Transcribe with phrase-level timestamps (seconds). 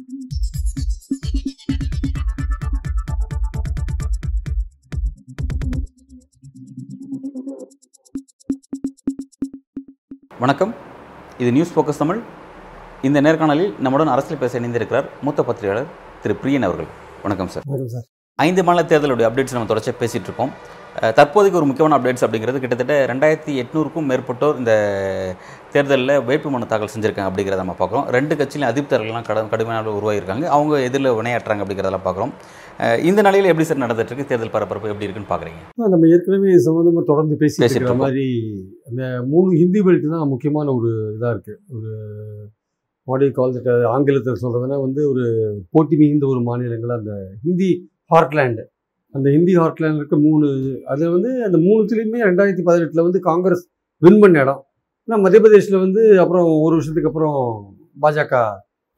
[0.00, 0.34] வணக்கம்.
[11.38, 12.20] இது news focus Tamil
[13.02, 15.90] இந்த நேர்காணலில் நம்முடன் அரசியல் பேச இணைந்திருக்கிறார் மூத்த பத்திரிகையாளர்
[16.22, 16.86] திரு பிரியன் அவர்கள்.
[17.22, 18.04] வணக்கம் சார் வணக்கம் சார்
[18.44, 20.52] ஐந்து மாநில தேர்தலுடைய அப்டேட்ஸ் நம்ம தொடர்ச்சியாக பேசிகிட்டு இருக்கோம்.
[21.18, 24.72] தற்போதைக்கு ஒரு முக்கியமான அப்டேட்ஸ் அப்படிங்கிறது கிட்டத்தட்ட ரெண்டாயிரத்தி எட்நூறுக்கும் மேற்பட்டோர் இந்த
[25.74, 28.06] தேர்தலில் வேட்புமனு தாக்கல் செஞ்சுருக்காங்க அப்படிங்கிறத நம்ம பார்க்குறோம்.
[28.16, 30.46] ரெண்டு கட்சியிலும் அதிப்தர்கள்லாம் கட கடுமையான உருவாகியிருக்காங்க.
[30.56, 32.32] அவங்க எதிரில் வினையாற்றுறாங்க அப்படிங்கிறதெல்லாம் பார்க்குறோம்.
[33.10, 35.60] இந்த நிலையில் எப்படி சார் நடந்துட்டு இருக்கு தேர்தல் பரபரப்பு எப்படி இருக்குன்னு பார்க்குறீங்க?
[35.94, 38.02] நம்ம ஏற்கனவே சம்மந்தமாக தொடர்ந்து இருக்கிற இருக்கோம்.
[38.04, 38.26] மாதிரி
[38.88, 39.02] அந்த
[39.32, 41.92] மூணு ஹிந்தி பெல்ட் தான் முக்கியமான ஒரு இதாக இருக்குது ஒரு
[43.08, 43.54] வாடி கால்
[43.94, 45.24] ஆங்கிலத்தில் சொல்கிறதுனா வந்து ஒரு
[45.74, 47.14] போட்டி மிகுந்த ஒரு மாநிலங்கள் அந்த
[47.46, 47.70] ஹிந்தி
[48.10, 48.62] ஹார்ட்லேண்டு
[49.14, 50.48] அந்த ஹிந்தி ஹார்ட்லேண்ட் இருக்க மூணு
[50.86, 53.64] அது வந்து அந்த மூணுத்துலேயுமே ரெண்டாயிரத்தி பதினெட்டில் வந்து காங்கிரஸ்
[54.02, 54.60] வின் பண்ண இடம்.
[55.08, 57.38] ஆனால் மத்திய பிரதேசில் வந்து அப்புறம் ஒரு வருஷத்துக்கு அப்புறம்
[57.96, 58.34] பாஜக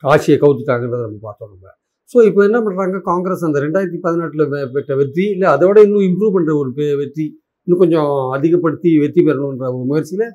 [0.03, 1.69] ஆட்சியை கவுத்துட்டாங்கன்றதை நம்ம பார்த்தோம் நம்ம.
[2.11, 6.55] ஸோ இப்போ என்ன பண்ணுறாங்க காங்கிரஸ் அந்த ரெண்டாயிரத்தி பதினெட்டில் பெற்ற வெற்றி இல்லை அதோட இன்னும் இம்ப்ரூவ் பண்ணுற
[6.59, 7.25] ஒரு பெ- வெற்றி
[7.67, 10.27] இன்னும் கொஞ்சம் அதிகப்படுத்தி வெற்றி பெறணுன்ற ஒரு முயற்சியில்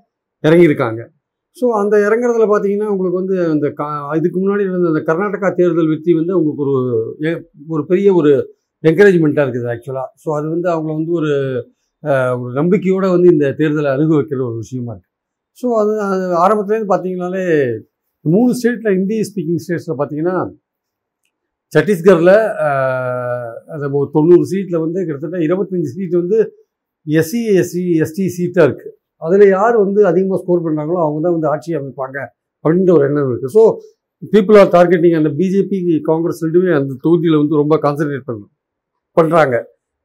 [0.43, 1.01] இறங்கியிருக்காங்க.
[1.57, 6.11] ஸோ அந்த இறங்குறதுல பார்த்தீங்கன்னா உங்களுக்கு வந்து அந்த கா இதுக்கு முன்னாடி இருந்த அந்த கர்நாடகா தேர்தல் வெற்றி
[6.13, 7.31] வந்து உங்களுக்கு ஒரு
[7.69, 8.31] ஒரு பெரிய ஒரு
[8.83, 11.31] என்கரேஜ்மெண்ட்டாக இருக்குது ஆக்சுவலாக ஸோ அது வந்து அவங்கள வந்து ஒரு
[12.39, 15.13] ஒரு நம்பிக்கையோடு வந்து இந்த தேர்தலை அணுகு வைக்கிற ஒரு விஷயமா இருக்குது
[15.57, 17.45] ஸோ அது அது ஆரம்பத்துலேருந்து பார்த்தீங்கன்னாலே
[18.25, 20.35] மூணு ஸ்டேட்டில் ஹிந்தி ஸ்பீக்கிங் ஸ்டேட்ஸில் பார்த்தீங்கன்னா
[21.71, 22.35] சத்தீஸ்கரில்
[23.73, 26.37] அது ஒரு தொண்ணூறு சீட்டில் வந்து கிட்டத்தட்ட இருபத்தஞ்சி சீட் வந்து
[27.07, 31.77] எஸ்சி எஸ்சி எஸ்டி சீட்டாக இருக்குது அதில் யார் வந்து அதிகமாக ஸ்கோர் பண்ணுறாங்களோ அவங்க தான் வந்து ஆட்சி
[31.79, 32.17] அமைப்பாங்க
[32.65, 33.63] அப்படின்ற ஒரு எண்ணம் இருக்குது ஸோ
[34.33, 38.53] பீப்புள் ஆர் டார்கெட்டிங் அந்த பிஜேபி காங்கிரஸ் ரெண்டுமே அந்த தொகுதியில் வந்து ரொம்ப கான்சன்ட்ரேட் பண்ணணும்.
[39.19, 39.55] பண்ணுறாங்க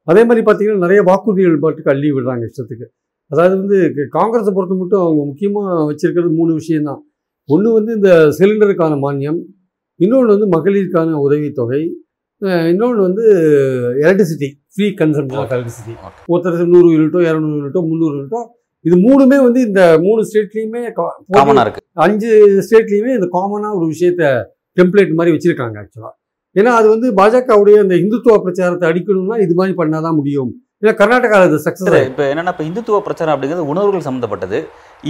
[0.07, 2.87] அதே மாதிரி பார்த்தீங்கன்னா நிறைய வாக்குறுதிகள் பாட்டுக்கு அள்ளி விடுறாங்க இஷ்டத்துக்கு.
[3.31, 3.77] அதாவது வந்து
[4.15, 7.01] காங்கிரஸை பொறுத்த மட்டும் அவங்க முக்கியமாக வச்சிருக்கிறது மூணு விஷயம்தான்.
[7.49, 9.39] ஒன்று வந்து இந்த சிலிண்டருக்கான மானியம்
[9.99, 11.81] இன்னொன்று வந்து மகளிருக்கான உதவித்தொகை
[12.71, 13.23] இன்னொன்று வந்து
[14.03, 15.93] electricity free consumption of electricity.
[16.31, 18.41] ஒருத்தர் நூறு யூனிட்டோ இரநூறு யூனிட்டோ முந்நூறு யூனிட்டோ
[18.85, 20.81] இது மூணுமே வந்து இந்த மூணு ஸ்டேட்லேயுமே
[21.35, 21.83] காமனாக இருக்கு.
[22.05, 22.31] அஞ்சு
[22.65, 24.23] ஸ்டேட்லேயுமே இந்த காமனாக ஒரு விஷயத்த
[24.77, 26.13] டெம்ப்ளேட் மாதிரி வச்சுருக்காங்க ஆக்சுவலாக
[26.55, 30.51] ஏன்னா அது வந்து பாஜகவுடைய அந்த இந்துத்துவ பிரச்சாரத்தை அடிக்கணும்னா இது மாதிரி பண்ணாதான் முடியும்.
[30.81, 34.57] ஏன்னா கர்நாடகாவில் இது சக்ஸஸ் இப்போ என்னன்னா இப்போ இந்துத்துவ பிரச்சாரம் அப்படிங்கிறது உணர்வுகள் சம்மந்தப்பட்டது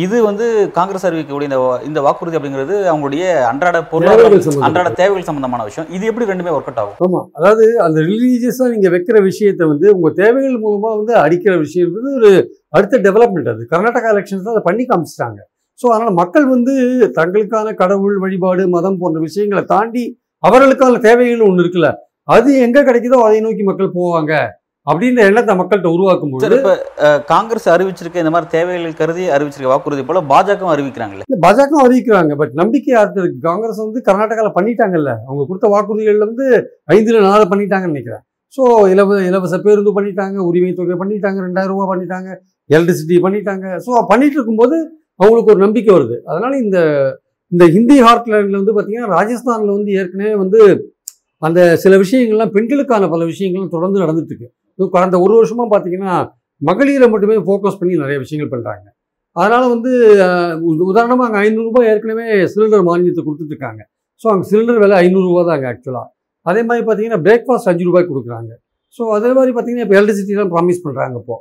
[0.03, 0.45] இது வந்து
[0.77, 1.59] காங்கிரஸ் அறிவிக்கக்கூடிய இந்த
[1.89, 4.39] இந்த வாக்குறுதி அப்படிங்கிறது அவங்களுடைய அன்றாட பொருளாதார.
[4.67, 5.89] அன்றாட தேவைகள் சம்பந்தமான விஷயம்.
[5.95, 6.97] இது எப்படி ரெண்டுமே ஒர்க் அவுட் ஆகும்?
[7.05, 12.31] ஆமாம் அதாவது அந்த ரிலீஜியஸாக நீங்கள் வைக்கிற விஷயத்தை வந்து உங்கள் தேவைகள் மூலமாக வந்து அடிக்கிற விஷயம்ன்றது ஒரு
[12.77, 13.63] அடுத்த டெவலப்மெண்ட் அது.
[13.73, 15.39] கர்நாடகா எலெக்ஷன்ஸ் அதை பண்ணி காமிச்சிட்டாங்க.
[15.79, 16.73] ஸோ அதனால் மக்கள் வந்து
[17.19, 20.03] தங்களுக்கான கடவுள் வழிபாடு மதம் போன்ற விஷயங்களை தாண்டி
[20.43, 21.89] அவர்களுக்கான தேவைகள் ஒன்று இருக்குல்ல.
[22.27, 24.33] அது எங்கே கிடைக்குதோ அதை நோக்கி மக்கள் போவாங்க
[24.87, 26.71] அப்படின்ற எண்ணத்தை மக்கள்கிட்ட உருவாக்கும் இப்போ
[27.05, 32.33] அஹ், காங்கிரஸ் அறிவிச்சிருக்க இந்த மாதிரி தேவைகள் கருதி அறிவிச்சிருக்க வாக்குறுதி போல பாஜகவும் அறிவிக்கிறாங்களே இல்ல, பாஜக அறிவிக்கிறாங்க.
[32.41, 35.11] பட் நம்பிக்கை இருக்கு காங்கிரஸ் வந்து கர்நாடகாவில் பண்ணிட்டாங்கல்ல.
[35.27, 36.47] அவங்க கொடுத்த வாக்குறுதிகள்ல வந்து
[36.95, 38.23] ஐந்துல நாலு பண்ணிட்டாங்கன்னு நினைக்கிறேன்.
[38.53, 42.29] ஸோ இலவ இலவச பேருந்து பண்ணிட்டாங்க உரிமை தொகை பண்ணிட்டாங்க ரெண்டாயிரம் ரூபாய் பண்ணிட்டாங்க
[42.69, 43.65] எலக்ட்ரிசிட்டி பண்ணிட்டாங்க.
[43.85, 44.75] ஸோ பண்ணிட்டு இருக்கும்போது
[45.19, 46.17] அவங்களுக்கு ஒரு நம்பிக்கை வருது.
[46.29, 46.77] அதனால இந்த
[47.53, 50.59] இந்த ஹிந்தி ஹார்ட்லேண்டில் வந்து பார்த்திங்கன்னா ராஜஸ்தானில் வந்து ஏற்கனவே வந்து
[51.41, 54.47] அந்த சில விஷயங்கள்லாம் பெண்களுக்கான பல விஷயங்கள்லாம் தொடர்ந்து நடந்துட்டுருக்கு.
[54.95, 56.13] கடந்த ஒரு வருஷமாக பார்த்தீங்கன்னா
[56.61, 58.85] மகளிரை மட்டுமே ஃபோக்கஸ் பண்ணி நிறைய விஷயங்கள் பண்ணுறாங்க
[59.35, 59.91] அதனால் வந்து
[60.93, 63.81] உதாரணமாக அங்கே ஐநூறுரூபா ஏற்கனவே சிலிண்டர் மானியத்தை கொடுத்துட்டுருக்காங்க.
[64.21, 66.07] ஸோ அங்கே சிலிண்டர் விலை ஐநூறுரூவா தான் அங்கே ஆக்சுவலாக
[66.45, 68.51] அதே மாதிரி பார்த்தீங்கன்னா பிரேக்ஃபாஸ்ட் அஞ்சு ரூபாய் கொடுக்குறாங்க.
[68.97, 71.35] ஸோ அதே மாதிரி பார்த்தீங்கன்னா இப்போ எலக்ட்ரிசிட்டிலாம் ப்ராமிஸ் பண்ணுறாங்க இப்போ.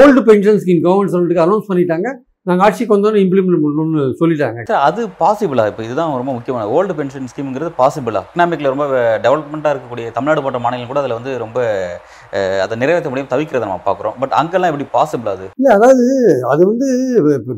[0.00, 2.08] ஓல்டு பென்ஷன் ஸ்கீம் கவர்மெண்ட் சொல்லிட்டு அனௌன்ஸ் பண்ணிட்டாங்க.
[2.50, 4.60] நாங்கள் ஆட்சிக்கு வந்தோன்னே இம்ப்ளிமெண்ட் பண்ணணும்னு சொல்லிட்டாங்க.
[4.70, 6.68] சார் அது பாசிபிளா இப்போ இதுதான் ரொம்ப முக்கியமான.
[6.76, 8.86] ஓல்டு பென்ஷன் ஸ்கீம்ங்கிறது பாசிபிளா எக்கனாமிக்ல ரொம்ப
[9.26, 11.58] டெவலப்மெண்ட்டாக இருக்கக்கூடிய தமிழ்நாடு போன்ற மாநிலம் கூட அதில் வந்து ரொம்ப
[12.64, 14.16] அதை நிறைவேற்ற முடியும் தவிக்கிறத நம்ம பார்க்குறோம்.
[14.22, 15.46] பட் அங்கெல்லாம் எப்படி பாசிபிள் அது?
[15.60, 16.06] இல்லை அதாவது
[16.52, 16.88] அது வந்து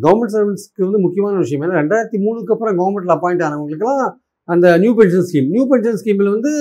[0.05, 1.65] கவர்மெண்ட் சர்வீஸ்க்கு வந்து முக்கியமான விஷயம்.
[1.67, 4.05] ஏன்னா ரெண்டாயிரத்தி மூணுக்கு அப்புறம் கவர்மெண்ட்டில் அப்பாயிண்ட் ஆனவங்களுக்குலாம்
[4.49, 6.53] அந்த new pension scheme new pension ஸ்கீமில் வந்து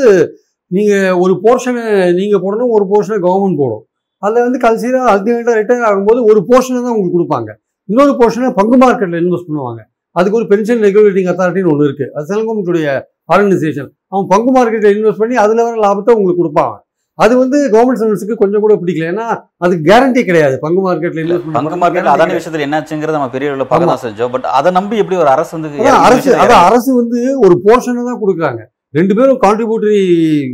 [0.71, 1.85] நீங்கள் ஒரு போர்ஷனை
[2.19, 3.83] நீங்கள் போடணும் ஒரு போர்ஷனை கவர்மெண்ட் போடும்.
[4.23, 7.51] அதில் வந்து கடைசியாக அல்டிமேட்டாக ரிட்டையர் ஆகும்போது ஒரு போர்ஷனை தான் உங்களுக்கு கொடுப்பாங்க.
[7.91, 9.81] இன்னொரு போர்ஷனை பங்கு மார்க்கெட்டில் இன்வெஸ்ட் பண்ணுவாங்க.
[10.19, 12.87] அதுக்கு ஒரு பென்ஷன் ரெகுலேட்டிங் அத்தாரிட்டின்னு ஒன்று இருக்குது அது செல்கோமுடைய
[13.33, 16.75] ஆர்கனைசேஷன் அவன் பங்கு மார்க்கெட்டில் இன்வெஸ்ட் பண்ணி அதில் வர லாபத்தை உங்களுக்கு கொடுப்பாங்க.
[17.19, 19.07] அது வந்து கவர்மெண்ட் சர்வீஸுக்கு கொஞ்சம் கூட பிடிக்கல.
[19.13, 19.25] ஏன்னா
[19.65, 20.55] அது கேரண்டி கிடையாது.
[20.65, 24.31] பங்கு மார்க்கெட்டில் இன்வெஸ்ட் பங்கு மார்க்கெட் அதான விஷயத்தில் என்னாச்சுங்கிறத நம்ம பெரிய அளவில் பார்க்க தான் செஞ்சோம்.
[24.35, 28.61] பட் அதை நம்பி எப்படி ஒரு அரசு வந்து அரசு அதான் அரசு வந்து ஒரு போர்ஷனை தான் கொடுக்குறாங்க.
[28.99, 29.99] ரெண்டு பேரும் கான்ட்ரிபியூட்டரி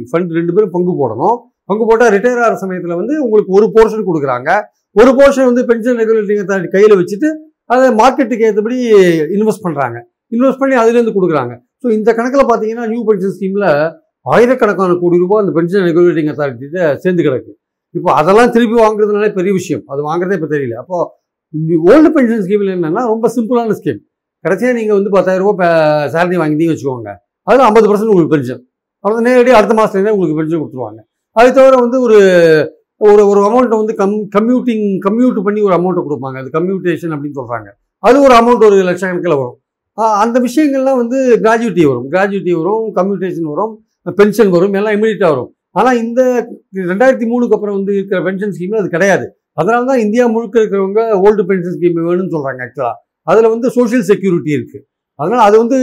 [0.10, 1.38] ஃபண்ட் ரெண்டு பேரும் பங்கு போடணும்.
[1.70, 4.50] பங்கு போட்டால் ரிட்டையர் ஆகிற சமயத்தில் வந்து உங்களுக்கு ஒரு போர்ஷன் கொடுக்குறாங்க.
[5.02, 7.30] ஒரு போர்ஷன் வந்து பென்ஷன் ரெகுலேட்டிங் கையில் வச்சுட்டு
[7.74, 8.78] அதை மார்க்கெட்டுக்கு ஏற்றபடி
[9.38, 9.98] இன்வெஸ்ட் பண்ணுறாங்க
[10.36, 11.54] இன்வெஸ்ட் பண்ணி அதுலேருந்து கொடுக்குறாங்க.
[11.82, 13.68] ஸோ இந்த கணக்கில் பார்த்தீங்கன்னா நியூ பென்ஷன் ஸ்கீமில்
[14.26, 17.52] ஆயிரக்கணக்கான கோடி ரூபாய் அந்த பென்ஷன் ரெகுலேட்டிங் அத்தாரிட்டியில் சேர்ந்து கிடக்கு.
[17.96, 19.84] இப்போ அதெல்லாம் திருப்பி வாங்குறதுனால பெரிய விஷயம்.
[19.92, 20.76] அது வாங்குறதே இப்போ தெரியல.
[20.84, 20.98] அப்போ
[21.92, 24.02] ஓல்டு பென்ஷன் ஸ்கீமில் என்னென்னா ரொம்ப சிம்பிளான ஸ்கீம்
[24.46, 27.12] கடைசியாக நீங்கள் வந்து பத்தாயிரம் ரூபாய் சேலரி வாங்கிட்டீங்கன்னு வச்சுக்கோங்க.
[27.48, 28.62] அதில் ஐம்பது பர்சன்ட் உங்களுக்கு பென்ஷன்
[29.04, 31.00] அப்புறம் நேரடியாக அடுத்த மாதத்துலேருந்தே உங்களுக்கு பென்ஷன் கொடுத்துருவாங்க.
[31.36, 32.18] அது தவிர வந்து ஒரு
[33.02, 36.38] ஒரு ஒரு அமௌண்ட்டை வந்து கம் கம்யூட்டிங் கம்யூட் பண்ணி ஒரு அமௌண்ட்டை கொடுப்பாங்க.
[36.42, 37.70] அது கம்யூட்டேஷன் அப்படின்னு சொல்கிறாங்க
[38.04, 39.58] அது ஒரு அமௌண்ட் ஒரு லட்சக்கணக்கில் வரும்.
[40.24, 42.08] அந்த விஷயங்கள்லாம் வந்து கிராஜுவிட்டி வரும்.
[42.14, 43.74] கிராஜுவிட்டி வரும் கம்யூட்டேஷன் வரும்
[44.20, 45.52] பென்ஷன் வரும் எல்லாம் இமீடியட்டாக வரும்.
[45.80, 46.22] ஆனால் இந்த
[46.92, 49.26] ரெண்டாயிரத்தி மூணுக்கு அப்புறம் வந்து இருக்கிற பென்ஷன் ஸ்கீம் அது கிடையாது.
[49.62, 52.96] அதனால தான் இந்தியா முழுக்க இருக்கிறவங்க ஓல்டு பென்ஷன் ஸ்கீம் வேணும்னு சொல்கிறாங்க ஆக்சுவலாக
[53.32, 54.84] அதில் வந்து சோஷியல் செக்யூரிட்டி இருக்குது
[55.20, 55.78] அதனால் அது வந்து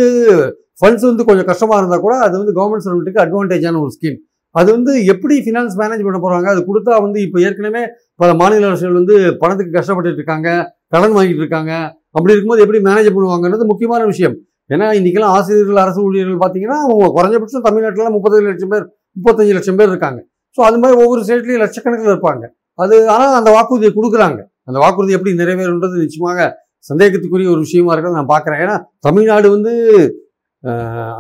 [0.81, 4.19] ஃபண்ட்ஸ் வந்து கொஞ்சம் கஷ்டமாக இருந்தால் கூட அது வந்து கவர்மெண்ட் சர்வெண்ட்டுக்கு அட்வான்டேஜான ஒரு ஸ்கீம்
[4.55, 7.83] அது வந்து எப்படி ஃபினான்ஸ் மேனேஜ் பண்ண போகிறாங்க அது கொடுத்தா வந்து இப்போ ஏற்கனவே
[8.23, 10.49] பல மாநில அரசுகள் வந்து பணத்துக்கு கஷ்டப்பட்டு இருக்காங்க
[10.95, 11.73] கடன் வாங்கிட்டு இருக்காங்க.
[12.17, 14.37] அப்படி இருக்கும்போது எப்படி மேனேஜ் பண்ணுவாங்கன்றது முக்கியமான விஷயம்.
[14.75, 18.85] ஏன்னா இன்றைக்கெல்லாம் ஆசிரியர்கள் அரசு ஊழியர்கள் பார்த்தீங்கன்னா அவங்க குறைஞ்சபட்சம் தமிழ்நாட்டில் முப்பத்தஞ்சு லட்சம் பேர்
[19.17, 20.21] முப்பத்தஞ்சு லட்சம் பேர் இருக்காங்க.
[20.59, 22.45] ஸோ அது மாதிரி ஒவ்வொரு ஸ்டேட்லேயும் லட்சக்கணக்கில் இருப்பாங்க.
[22.79, 24.41] அது ஆனால் அந்த வாக்குறுதியை கொடுக்குறாங்க.
[24.69, 26.47] அந்த வாக்குறுதி எப்படி நிறைவேறுன்றது நிச்சயமாக
[26.91, 29.73] சந்தேகத்துக்குரிய ஒரு விஷயமா இருக்கிறத நான் பார்க்குறேன் ஏன்னா தமிழ்நாடு வந்து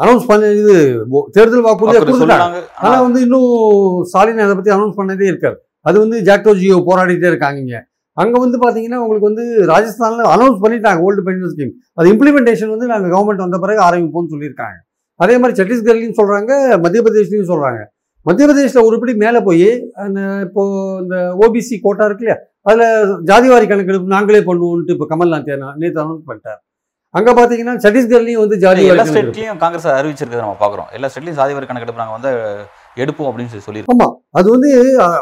[0.02, 0.74] அனௌன்ஸ் பண்ண இது
[1.36, 2.60] தேர்தல் வாக்குறுதியை வாக்குறுதி கொடுத்துட்டாங்க.
[2.84, 3.50] ஆனால் வந்து இன்னும்
[4.10, 5.56] ஸ்டாலின் அதை பற்றி அனௌன்ஸ் பண்ணதே இருக்காரு.
[5.88, 7.82] அது வந்து ஜாக்டோ ஜியோ போராடிட்டே இருக்காங்க
[8.22, 13.12] அங்கே வந்து பார்த்தீங்கன்னா உங்களுக்கு வந்து ராஜஸ்தானில் அனௌன்ஸ் பண்ணிட்டாங்க ஓல்டு பென்ஷன் ஸ்கீம் அது இம்ப்ளிமெண்டேஷன் வந்து நாங்கள்
[13.14, 14.78] கவர்மெண்ட் வந்த பிறகு ஆரம்பிப்போம்னு சொல்லியிருக்காங்க.
[15.20, 16.52] அதே மாதிரி சத்தீஸ்கர்லையும் சொல்கிறாங்க
[16.84, 17.80] மத்திய பிரதேஷ்லையும் சொல்கிறாங்க
[18.26, 19.66] மத்திய பிரதேசில் ஒருபடி மேலே போய்
[20.04, 20.62] அந்த இப்போ
[21.02, 22.38] இந்த ஓபிசி கோட்டா இருக்கு இல்லையா?
[22.68, 25.50] அதில் ஜாதிவாரி கணக்கெடுப்பு நாங்களே பண்ணுவோம்ட்டு இப்போ கமல்நாத்
[25.82, 26.60] நேற்று அனௌன்ஸ் பண்ணிட்டார்.
[27.14, 30.88] அங்கே பார்த்தீங்கன்னா சத்தீஸ்கர்லையும் வந்து ஜாதிவாரி எல்லா ஸ்டேட்லயும் காங்கிரஸ் அறிவிச்சிருக்கிறத நம்ம பாக்குறோம்.
[30.92, 32.30] எல்லா ஸ்டேட்லயும் சாதி வாரி கணக்கெடுப்பு நாங்க வந்து
[32.96, 34.70] எடுப்போம் அப்படின்னு சொல்லி சொல்லியிருக்கோம் அது வந்து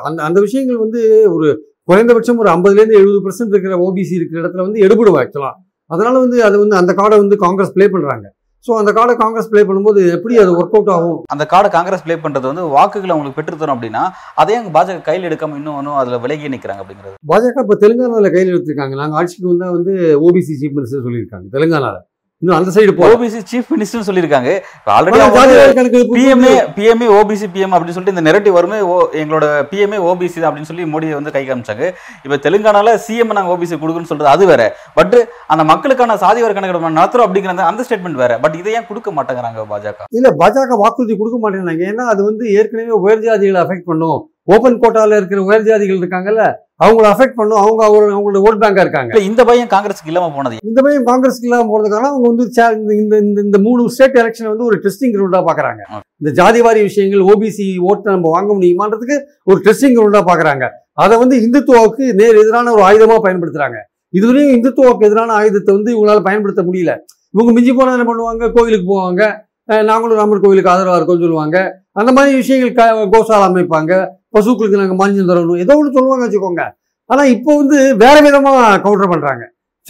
[0.07, 1.01] அந்த அந்த விஷயங்கள் வந்து
[1.35, 1.49] ஒரு
[1.91, 5.55] குறைந்தபட்சம் ஒரு ஐம்பதுலேருந்து எழுபது பர்சன்ட் இருக்கிற ஓபிசி இருக்கிற இடத்துல வந்து எடுபடும் ஆக்சுவலாக
[5.91, 8.27] அதனால வந்து அது வந்து அந்த கார்டை வந்து காங்கிரஸ் ப்ளே பண்ணுறாங்க
[8.65, 11.17] ஸோ அந்த கார்டை காங்கிரஸ் ப்ளே பண்ணும்போது எப்படி அது ஒர்க் அவுட் ஆகும்?
[11.35, 14.03] அந்த கார்டை காங்கிரஸ் ப்ளே பண்றது வந்து வாக்குகளை அவங்களுக்கு பெற்றுத்தரும் அப்படின்னா
[14.43, 17.17] அதே அங்க பாஜக கையில் எடுக்காம இன்னும் இன்னும் அதுல விலகி நிக்கிறாங்க அப்படிங்கிறது.
[17.33, 18.97] பாஜக இப்போ தெலுங்கானாவில் கையில் எடுத்திருக்காங்க.
[19.03, 19.95] நாங்கள் ஆட்சிக்கு வந்தால் வந்து
[20.29, 22.03] ஓபிசி சீஃப் மினிஸ்டர் சொல்லியிருக்காங்க தெலுங்கானாவில்
[22.43, 24.53] இன்னும் அந்த சைடு போகிறோம் ஓபிசி சீஃப் மினிஸ்டர் சொல்லியிருக்காங்க.
[24.95, 30.49] Already PMA PMA OBC PM அப்படின்னு சொல்லிட்டு இந்த நெரட்டிவ் வருமே ஓ எங்களோட பிஎம்ஏ ஓபிசி தான்
[30.49, 31.85] அப்படின்னு சொல்லி மோடியை வந்து கை காமிச்சாங்க.
[32.25, 34.65] இப்போ தெலுங்கானால சிஎம் நாங்கள் ஓபிசி கொடுக்குன்னு சொல்றது அது வேற.
[34.99, 35.17] பட்
[35.55, 38.41] அந்த மக்களுக்கான சாதிவார கணக்கெடுப்பு நடத்துறோம் அப்படிங்கிற அந்த ஸ்டேட்மெண்ட் வேற.
[38.47, 40.11] பட் இதை ஏன் கொடுக்க மாட்டேங்கிறாங்க பாஜக?
[40.21, 41.87] இல்ல பாஜக வாக்குறுதி கொடுக்க மாட்டேங்கிறாங்க.
[41.93, 44.21] ஏன்னா அது வந்து ஏற்கனவே உயர் ஜாதிகளை அஃபெக்ட் பண்ணும்.
[44.55, 46.45] ஓபன் கோட்டால இருக்கிற உயர் ஜாதிகள் இருக்காங்கல்ல
[46.83, 47.57] அவங்கள அஃபெக்ட் பண்ணும்.
[47.57, 49.19] அவங்க அவங்க- அவங்களோட ஓட் பேங்கா இருக்காங்க.
[49.19, 53.59] இந்த பையன் காங்கிரஸ்க்கு இல்லாம போனது இந்த பையன் காங்கிரஸ்க்கு இல்லாம போறதுக்கான அவங்க வந்து இந்த- இந்த இந்த
[53.59, 56.01] மூணு ஸ்டேட் எலெக்ஷன் வந்து ஒரு டெஸ்டிங் கிரவுண்டா பாக்குறாங்க.
[56.17, 60.69] இந்த ஜாதிவாரி விஷயங்கள் ஓபிசி ஓட்டை நம்ம வாங்க முடியுமான்றதுக்கு ஒரு டெஸ்டிங் கிரவுண்டா பாக்குறாங்க.
[60.93, 63.75] அதை வந்து இந்துத்துவாவுக்கு நேர் எதிரான ஒரு ஆயுதமா பயன்படுத்துறாங்க.
[64.13, 66.97] இதுவரையும் இந்துத்துவாவுக்கு எதிரான ஆயுதத்தை வந்து இவங்களால பயன்படுத்த முடியல.
[67.31, 68.53] இவங்க மிஞ்சி போனா என்ன பண்ணுவாங்க?
[68.53, 69.37] கோயிலுக்கு போவாங்க.
[69.65, 71.83] நாங்களும் ராமர் கோவிலுக்கு ஆதரவாக இருக்கோம்னு சொல்லுவாங்க.
[71.93, 74.07] அந்த மாதிரி விஷயங்கள் க- கோசால அமைப்பாங்க.
[74.39, 75.59] பசுக்களுக்கு நாங்கள் மஞ்சள் தரணும்.
[75.59, 76.81] ஏதோ ஒன்று சொல்லுவாங்க வச்சுக்கோங்க.
[77.05, 79.41] ஆனால் இப்போ வந்து வேற விதமாக கவுண்டர் பண்ணுறாங்க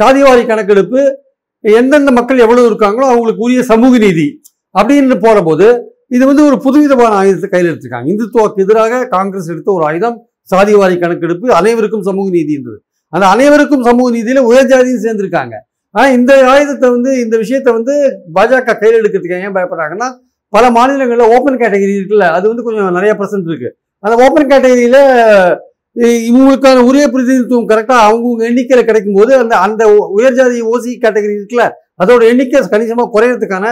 [0.02, 1.18] சாதிவாரி கணக்கெடுப்பு
[1.60, 4.40] எந்தெந்த மக்கள் எவ்வளவு இருக்காங்களோ அவங்களுக்கு உரிய சமூக நீதி
[4.78, 8.14] அப்படின்னு போற போது இது வந்து ஒரு புதுவிதமான ஆயுதத்தை கையில் எடுத்திருக்காங்க.
[8.14, 12.78] இந்துத்துவாக்கு எதிராக காங்கிரஸ் எடுத்த ஒரு ஆயுதம் சாதிவாரி கணக்கெடுப்பு அனைவருக்கும் சமூக நீதின்றது
[13.08, 15.54] அந்த அனைவருக்கும் சமூக நீதியில உயர் ஜாதியும் சேர்ந்திருக்காங்க.
[15.94, 17.94] ஆனால் இந்த ஆயுதத்தை வந்து இந்த விஷயத்தை வந்து
[18.36, 20.08] பாஜக கையில் எடுக்கிறதுக்கு ஏன் பயப்படுறாங்கன்னா
[20.52, 23.68] பல மாநிலங்களில் ஓப்பன் கேட்டகரி இருக்குல்ல அது வந்து கொஞ்சம் நிறைய பர்சன்ட் இருக்கு.
[24.04, 25.00] அந்த ஓப்பன் கேட்டகரியில்
[26.28, 29.82] இவங்களுக்கான உரிய பிரதிநிதித்துவம் கரெக்டாக அவங்கவுங்க எண்ணிக்கையில் கிடைக்கும் போது அந்த அந்த
[30.16, 31.64] உயர்ஜாதி ஓசி கேட்டகரி இருக்குல்ல
[32.02, 33.66] அதோட எண்ணிக்கை கணிசமாக குறையிறதுக்கான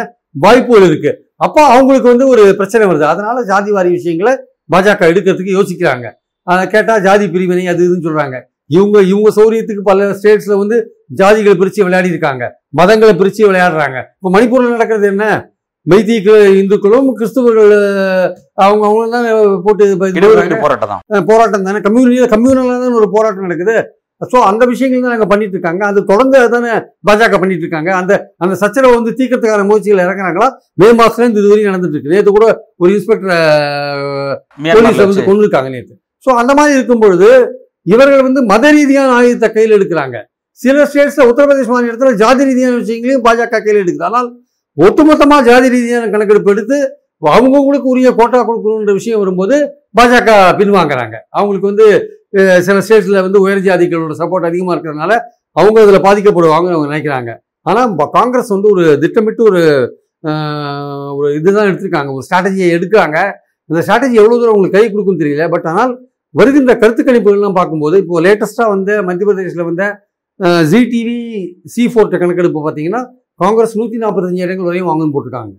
[0.45, 1.11] வாய்ப்புகள் இருக்கு.
[1.47, 3.07] அப்போ அவங்களுக்கு வந்து ஒரு பிரச்சனை வருது.
[3.13, 4.33] அதனால ஜாதி வாரி விஷயங்களை
[4.75, 6.07] பாஜக எடுக்கிறதுக்கு யோசிக்கிறாங்க.
[6.47, 8.37] அதை கேட்டால் ஜாதி பிரிவினை அது இதுன்னு சொல்கிறாங்க
[8.77, 10.77] இவங்க இவங்க சௌரியத்துக்கு பல ஸ்டேட்ஸில் வந்து
[11.11, 12.45] ஜாதிகளை பிரிச்சு விளையாடி இருக்காங்க
[12.79, 13.99] மதங்களை பிரிச்சு விளையாடுறாங்க.
[14.19, 15.27] இப்போ மணிப்பூர்ல நடக்கிறது என்ன?
[15.87, 17.73] மைத்திக்கு இந்துக்களும் கிறிஸ்துவர்கள்
[18.65, 19.27] அவங்க அவங்க தான்
[19.67, 19.97] போட்டு இது
[20.65, 21.81] போராட்டம் தான் போராட்டம் தானே.
[21.87, 23.77] கம்யூனிட்டியில் கம்யூனலாக தானே ஒரு போராட்டம் நடக்குது.
[24.31, 25.83] ஸோ அந்த விஷயங்கள் தான் நாங்கள் பண்ணிட்டு இருக்காங்க.
[25.91, 26.73] அது தொடர்ந்து தானே
[27.09, 27.91] பாஜக பண்ணிட்டு இருக்காங்க.
[28.01, 28.13] அந்த
[28.45, 30.49] அந்த சச்சரவை வந்து தீர்க்கறதுக்கான முயற்சிகள் இறக்குறாங்களா?
[30.81, 32.13] மே மாசத்துல இருந்து இதுவரையும் நடந்துட்டு இருக்கு.
[32.15, 32.47] நேற்று கூட
[32.83, 33.33] ஒரு இன்ஸ்பெக்டர்
[34.75, 35.29] போலீஸ்ல வந்து.
[35.31, 37.31] கொண்டு இருக்காங்க நேற்று ஸோ அந்த மாதிரி இருக்கும் பொழுது
[37.95, 40.17] இவர்கள் வந்து மத ரீதியான ஆயுதத்தை கையில் எடுக்கிறாங்க.
[40.63, 44.07] சில ஸ்டேட்ஸில் உத்தரப்பிரதேச மாநிலத்தில் ஜாதி ரீதியான விஷயங்களையும் பாஜக கையில் எடுக்குது.
[44.09, 44.29] ஆனால்
[44.77, 46.79] ஒட்டுமொத்தமாக ஜாதி ரீதியான கணக்கெடுப்பு எடுத்து
[47.35, 49.57] அவங்கவுங்களுக்கு உரிய கோட்டா கொடுக்கணுன்ற விஷயம் வரும்போது
[49.99, 51.17] பாஜக பின்வாங்குறாங்க.
[51.39, 51.87] அவங்களுக்கு வந்து
[52.67, 55.13] சில ஸ்டேட்ஸில் வந்து உயர் ஜாதிகளோட சப்போர்ட் அதிகமாக இருக்கிறதுனால
[55.61, 57.31] அவங்க இதில் பாதிக்கப்படுவாங்கன்னு அவங்க நினைக்கிறாங்க.
[57.71, 59.63] ஆனால் காங்கிரஸ் வந்து ஒரு திட்டமிட்டு ஒரு
[61.19, 62.11] ஒரு இதுதான் எடுத்திருக்காங்க.
[62.17, 63.19] ஒரு ஸ்ட்ராட்டஜியை எடுக்கிறாங்க.
[63.71, 65.45] இந்த ஸ்ட்ராட்டஜி எவ்வளோ தூரம் உங்களுக்கு கை கொடுக்குன்னு தெரியல.
[65.55, 65.93] பட் ஆனால்
[66.35, 69.85] வருகின்ற கருத்து கணிப்புகள்லாம் பார்க்கும்போது இப்போ லேட்டஸ்ட்டாக வந்த மத்திய பிரதேசில் வந்த
[70.71, 71.17] ஜி டிவி
[71.75, 73.03] சி ஃபோர்ட் கணக்கெடுப்பு பார்த்தீங்கன்னா
[73.41, 75.55] காங்கிரஸ் நூற்றி நாற்பத்தஞ்சு இடங்கள் வரையும் வாங்கன்னு போட்டிருக்காங்க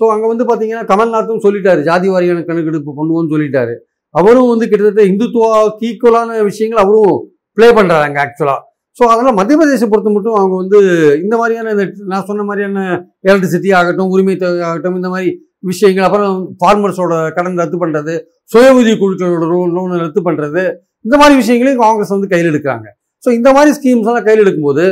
[0.00, 1.80] ஸோ அங்கே வந்து பார்த்தீங்கன்னா கமல்நாத்தும் சொல்லிட்டாரு.
[1.88, 3.74] ஜாதி வாரியான கணக்கெடுப்பு பண்ணுவோம்னு சொல்லிட்டாரு.
[4.14, 7.16] அவரும் வந்து கிட்டத்தட்ட இந்துத்துவாவுக்கு ஈக்குவலான விஷயங்கள் அவரும்
[7.58, 8.60] ப்ளே பண்ணுறாரு அங்கே ஆக்சுவலாக
[8.96, 10.78] ஸோ அதனால் மத்திய பிரதேசம் பொறுத்த மட்டும் அவங்க வந்து
[11.24, 12.78] இந்த மாதிரியான இந்த நான் சொன்ன மாதிரியான
[13.28, 15.30] எலக்ட்ரிசிட்டி ஆகட்டும் உரிமை தொகை ஆகட்டும் இந்த மாதிரி
[15.70, 18.14] விஷயங்கள் அப்புறம் ஃபார்மர்ஸோட கடன் ரத்து பண்ணுறது
[18.52, 20.64] சுய உதவி குழுக்களோட லோன் ரத்து பண்ணுறது
[21.06, 22.88] இந்த மாதிரி விஷயங்களையும் காங்கிரஸ் வந்து கையில் எடுக்கிறாங்க.
[23.24, 24.84] ஸோ இந்த மாதிரி ஸ்கீம்ஸ் எல்லாம் கையில் எடுக்கும்போது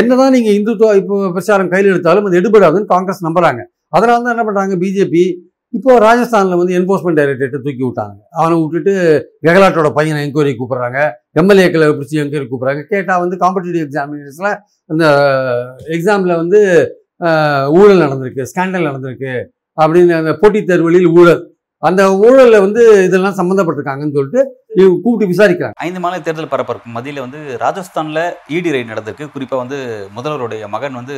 [0.00, 3.60] என்னதான் நீங்கள் இந்துத்துவ இப்போ பிரச்சாரம் கையில் எடுத்தாலும் அது எடுபடாதுன்னு காங்கிரஸ் நம்புறாங்க.
[3.96, 5.24] அதனால தான் என்ன பண்ணுறாங்க பிஜேபி
[5.74, 8.16] இப்போ ராஜஸ்தானில் வந்து என்ஃபோர்ஸ்மெண்ட் டைரக்டரேட்டை தூக்கி விட்டாங்க.
[8.38, 8.92] அவனை விட்டுட்டு
[9.46, 11.00] கெகலாட்டோட பையனை என்கொயரி கூப்பிட்றாங்க.
[11.40, 12.82] எம்எல்ஏக்களை பிடிச்சி என்கொயரி கூப்பிட்றாங்க.
[12.92, 14.56] கேட்டால் வந்து காம்படிட்டிவ் எக்ஸாமினேஷனில்
[14.90, 15.04] அந்த
[15.96, 16.60] எக்ஸாமில் வந்து
[17.78, 19.32] ஊழல் நடந்திருக்கு ஸ்கேண்டல் நடந்திருக்கு
[19.78, 21.42] அப்படின்னு அந்த போட்டித் தேர்வுகளில் ஊழல்.
[21.88, 24.40] அந்த ஊழலில் வந்து இதெல்லாம் சம்மந்தப்பட்டிருக்காங்கன்னு சொல்லிட்டு
[24.80, 25.76] இவங்க கூப்பிட்டு விசாரிக்கிறாங்க.
[25.86, 28.22] ஐந்து மாநில தேர்தல் பரபரப்பு மத்தியில் வந்து ராஜஸ்தானில்
[28.56, 29.26] இடி ரைட் நடந்திருக்கு.
[29.34, 29.78] குறிப்பாக வந்து
[30.16, 31.16] முதல்வருடைய மகன் வந்து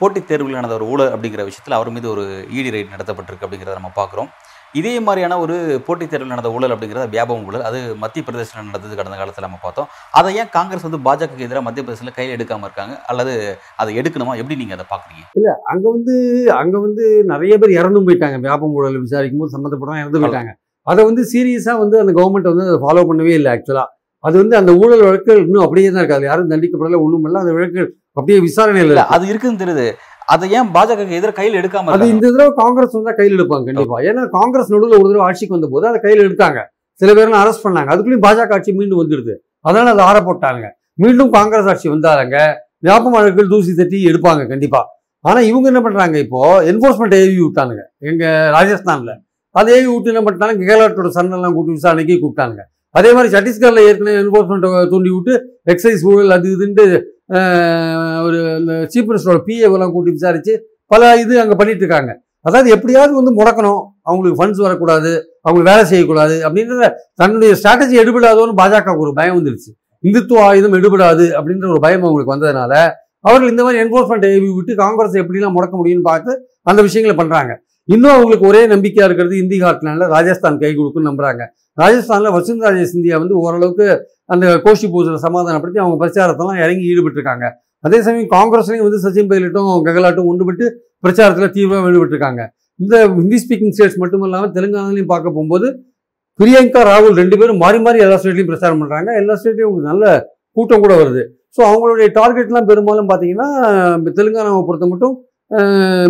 [0.00, 2.24] போட்டித் தேர்வில் நடந்த ஒரு ஊழல் அப்படிங்கிற விஷயத்தில் அவர் மீது ஒரு
[2.58, 4.30] இடி ரைட் நடத்தப்பட்டிருக்கு அப்படிங்கிறத நம்ம பார்க்குறோம்.
[4.78, 5.54] இதே மாதிரியான ஒரு
[5.86, 7.64] போட்டித் தேர்வில் நடந்த ஊழல் அப்படிங்கிறது வியாபகம் ஊழல்.
[7.68, 9.88] அது மத்திய பிரதேசத்தில் நடந்தது கடந்த காலத்தில் நம்ம பார்த்தோம்.
[10.18, 12.96] அதை ஏன் காங்கிரஸ் வந்து பாஜகவுக்கு எதிராக மத்திய பிரதேசத்தில் கையில் எடுக்காமல் இருக்காங்க?
[13.12, 13.34] அல்லது
[13.82, 14.34] அதை எடுக்கணுமா?
[14.42, 15.54] எப்படி நீங்கள் அதை பார்க்குறீங்க?
[15.72, 16.16] அங்கே வந்து
[16.60, 18.38] அங்கே வந்து நிறைய பேர் இறந்தும் போயிட்டாங்க.
[18.46, 20.52] வியாபம் ஊழல் விசாரிக்கும் போது சம்மந்தப்பட்டவங்க இறந்து போயிட்டாங்க.
[20.86, 23.88] அதை வந்து சீரியஸாக வந்து அந்த கவர்மெண்ட் வந்து அதை ஃபாலோ பண்ணவே இல்லை ஆக்சுவலாக
[24.24, 27.90] அது வந்து அந்த ஊழல் வழக்குகள் இன்னும் அப்படியே தான் இருக்காது யாரும் தண்டிக்கப்படல ஒன்றும் இல்லை அந்த வழக்குகள்
[28.18, 29.86] அப்படியே இல்ல இல்லை அது இருக்குன்னு தெரியுது.
[30.32, 32.08] அதை ஏன் பாஜகவுக்கு எதிராக கையில் எடுக்காம அது?
[32.14, 33.96] இந்த தடவை காங்கிரஸ் வந்தா கையில் எடுப்பாங்க கண்டிப்பா.
[34.08, 36.60] ஏன்னா காங்கிரஸ் நடுவில் ஒரு தடவை ஆட்சிக்கு வந்த போது அதை கையில் எடுத்தாங்க.
[37.00, 37.88] சில பேர்லாம் அரெஸ்ட் பண்ணாங்க.
[37.92, 39.34] அதுக்குள்ளேயும் பாஜக ஆட்சி மீண்டும் வந்துடுது.
[39.68, 40.66] அதனால அதை ஆற போட்டாங்க
[41.02, 42.36] மீண்டும் காங்கிரஸ் ஆட்சி வந்தாங்க
[43.14, 44.80] வழக்குகள் தூசி தட்டி எடுப்பாங்க கண்டிப்பா.
[45.24, 46.40] ஆனா இவங்க என்ன பண்றாங்க இப்போ?
[46.70, 47.82] என்போர்ஸ்மெண்ட் ஏவி விட்டானுங்க.
[48.10, 48.24] எங்க
[48.56, 49.12] ராஜஸ்தான்ல.
[49.54, 50.54] அதை ஏவி விட்டு என்ன பண்ணிட்டாங்க?
[50.60, 52.60] கெகலாட்டோட சன்னெல்லாம் கூட்டி விசாரணைக்கு கூப்பிட்டாங்க
[52.94, 55.34] அதே மாதிரி சத்தீஸ்கரில் ஏற்கனவே என்ஃபோர்ஸ்மெண்ட்டை தூண்டி விட்டு
[55.72, 56.84] எக்ஸைஸ் ஊழல் அது இதுன்ட்டு
[58.26, 60.54] ஒரு இந்த சீஃப் மினிஸ்டரோட பிஏவெல்லாம் கூட்டி விசாரித்து
[60.92, 62.12] பல இது அங்கே பண்ணிட்டு இருக்காங்க.
[62.48, 63.82] அதாவது எப்படியாவது வந்து முடக்கணும்.
[64.08, 65.10] அவங்களுக்கு ஃபண்ட்ஸ் வரக்கூடாது.
[65.46, 66.88] அவங்க வேலை செய்யக்கூடாது அப்படின்ற
[67.20, 69.70] தன்னுடைய ஸ்ட்ராட்டஜி எடுபடாதோன்னு பாஜகவுக்கு ஒரு பயம் வந்துருச்சு.
[70.04, 72.74] இந்துத்துவ ஆயுதம் எடுபடாது அப்படின்ற ஒரு பயம் அவங்களுக்கு வந்ததுனால
[73.28, 74.26] அவர்கள் இந்த மாதிரி என்ஃபோர்ஸ்மெண்ட்
[74.58, 76.32] விட்டு காங்கிரஸ் எப்படிலாம் முடக்க முடியும்னு பார்த்து
[76.70, 77.52] அந்த விஷயங்களை பண்ணுறாங்க
[77.94, 81.42] இன்னும் அவங்களுக்கு ஒரே நம்பிக்கையா இருக்கிறது இந்தி ஹாட்லாண்டில் ராஜஸ்தான் கை கொடுக்குன்னு நம்புறாங்க.
[81.82, 83.86] ராஜஸ்தானில் வசுந்தரா சிந்தியா வந்து ஓரளவுக்கு
[84.34, 87.46] அந்த கோஷி பூஜையில் சமாதானப்படுத்தி அவங்க பிரச்சாரத்தெல்லாம் இறங்கி ஈடுபட்டிருக்காங்க.
[87.86, 90.66] அதே சமயம் காங்கிரஸ்லையும் வந்து சச்சின் பைலட்டும் கெகலாட்டும் ஒன்றுபட்டு
[91.04, 92.42] பிரச்சாரத்தில் தீவிரமாக ஈடுபட்டிருக்காங்க.
[92.80, 95.68] இந்த ஹிந்தி ஸ்பீக்கிங் ஸ்டேட்ஸ் மட்டும் இல்லாமல் தெலுங்கானாலையும் பார்க்க போகும்போது
[96.38, 100.04] பிரியங்கா ராகுல் ரெண்டு பேரும் மாறி மாறி எல்லா ஸ்டேட்லையும் பிரச்சாரம் பண்ணுறாங்க எல்லா ஸ்டேட்லையும் உங்களுக்கு நல்ல
[100.56, 101.22] கூட்டம் கூட வருது.
[101.56, 103.48] ஸோ அவங்களுடைய டார்கெட்லாம் பெரும்பாலும் பார்த்தீங்கன்னா
[104.18, 105.14] தெலுங்கானாவை பொறுத்த மட்டும்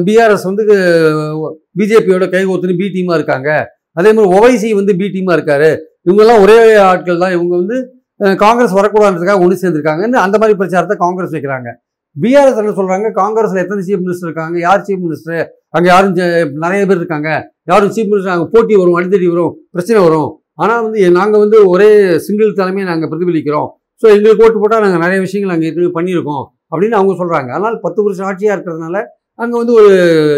[0.06, 0.64] பிஆர்எஸ் வந்து
[1.78, 3.50] பிஜேபியோட கைகோத்துன்னு பி டீமாக இருக்காங்க.
[3.98, 5.70] அதே மாதிரி ஒவைசி வந்து பி டீமாக இருக்காரு.
[6.06, 6.58] இவங்கெல்லாம் ஒரே
[6.90, 7.76] ஆட்கள் தான் இவங்க வந்து
[8.42, 11.70] காங்கிரஸ் வரக்கூடாதுன்றதுக்காக ஒன்று சேர்ந்துருக்காங்கன்னு அந்த மாதிரி பிரச்சாரத்தை காங்கிரஸ் வைக்கிறாங்க.
[12.16, 14.56] பிஆர்எஸ் என்ன சொல்கிறாங்க காங்கிரஸில் எத்தனை சீஃப் மினிஸ்டர் இருக்காங்க?
[14.66, 15.42] யார் சீஃப் மினிஸ்டர்
[15.76, 16.14] அங்கே யாரும்
[16.64, 17.30] நிறைய பேர் இருக்காங்க.
[17.70, 20.30] யாரும் சீஃப் மினிஸ்டர் அங்கே போட்டி வரும் அடித்தடி வரும் பிரச்சனை வரும்.
[20.62, 21.88] ஆனால் வந்து நாங்கள் வந்து ஒரே
[22.26, 23.68] சிங்கிள் தலைமையை நாங்கள் பிரதிபலிக்கிறோம்.
[24.02, 26.44] ஸோ எங்களுக்கு ஓட்டு போட்டால் நாங்கள் நிறைய விஷயங்கள் நாங்கள் ஏற்கனவே பண்ணியிருக்கோம்.
[26.72, 28.98] அப்படின்னு அவங்க சொல்கிறாங்க ஆனால் பத்து வருஷம் ஆட்சியாக இருக்கிறதுனால
[29.42, 29.90] அங்கே வந்து ஒரு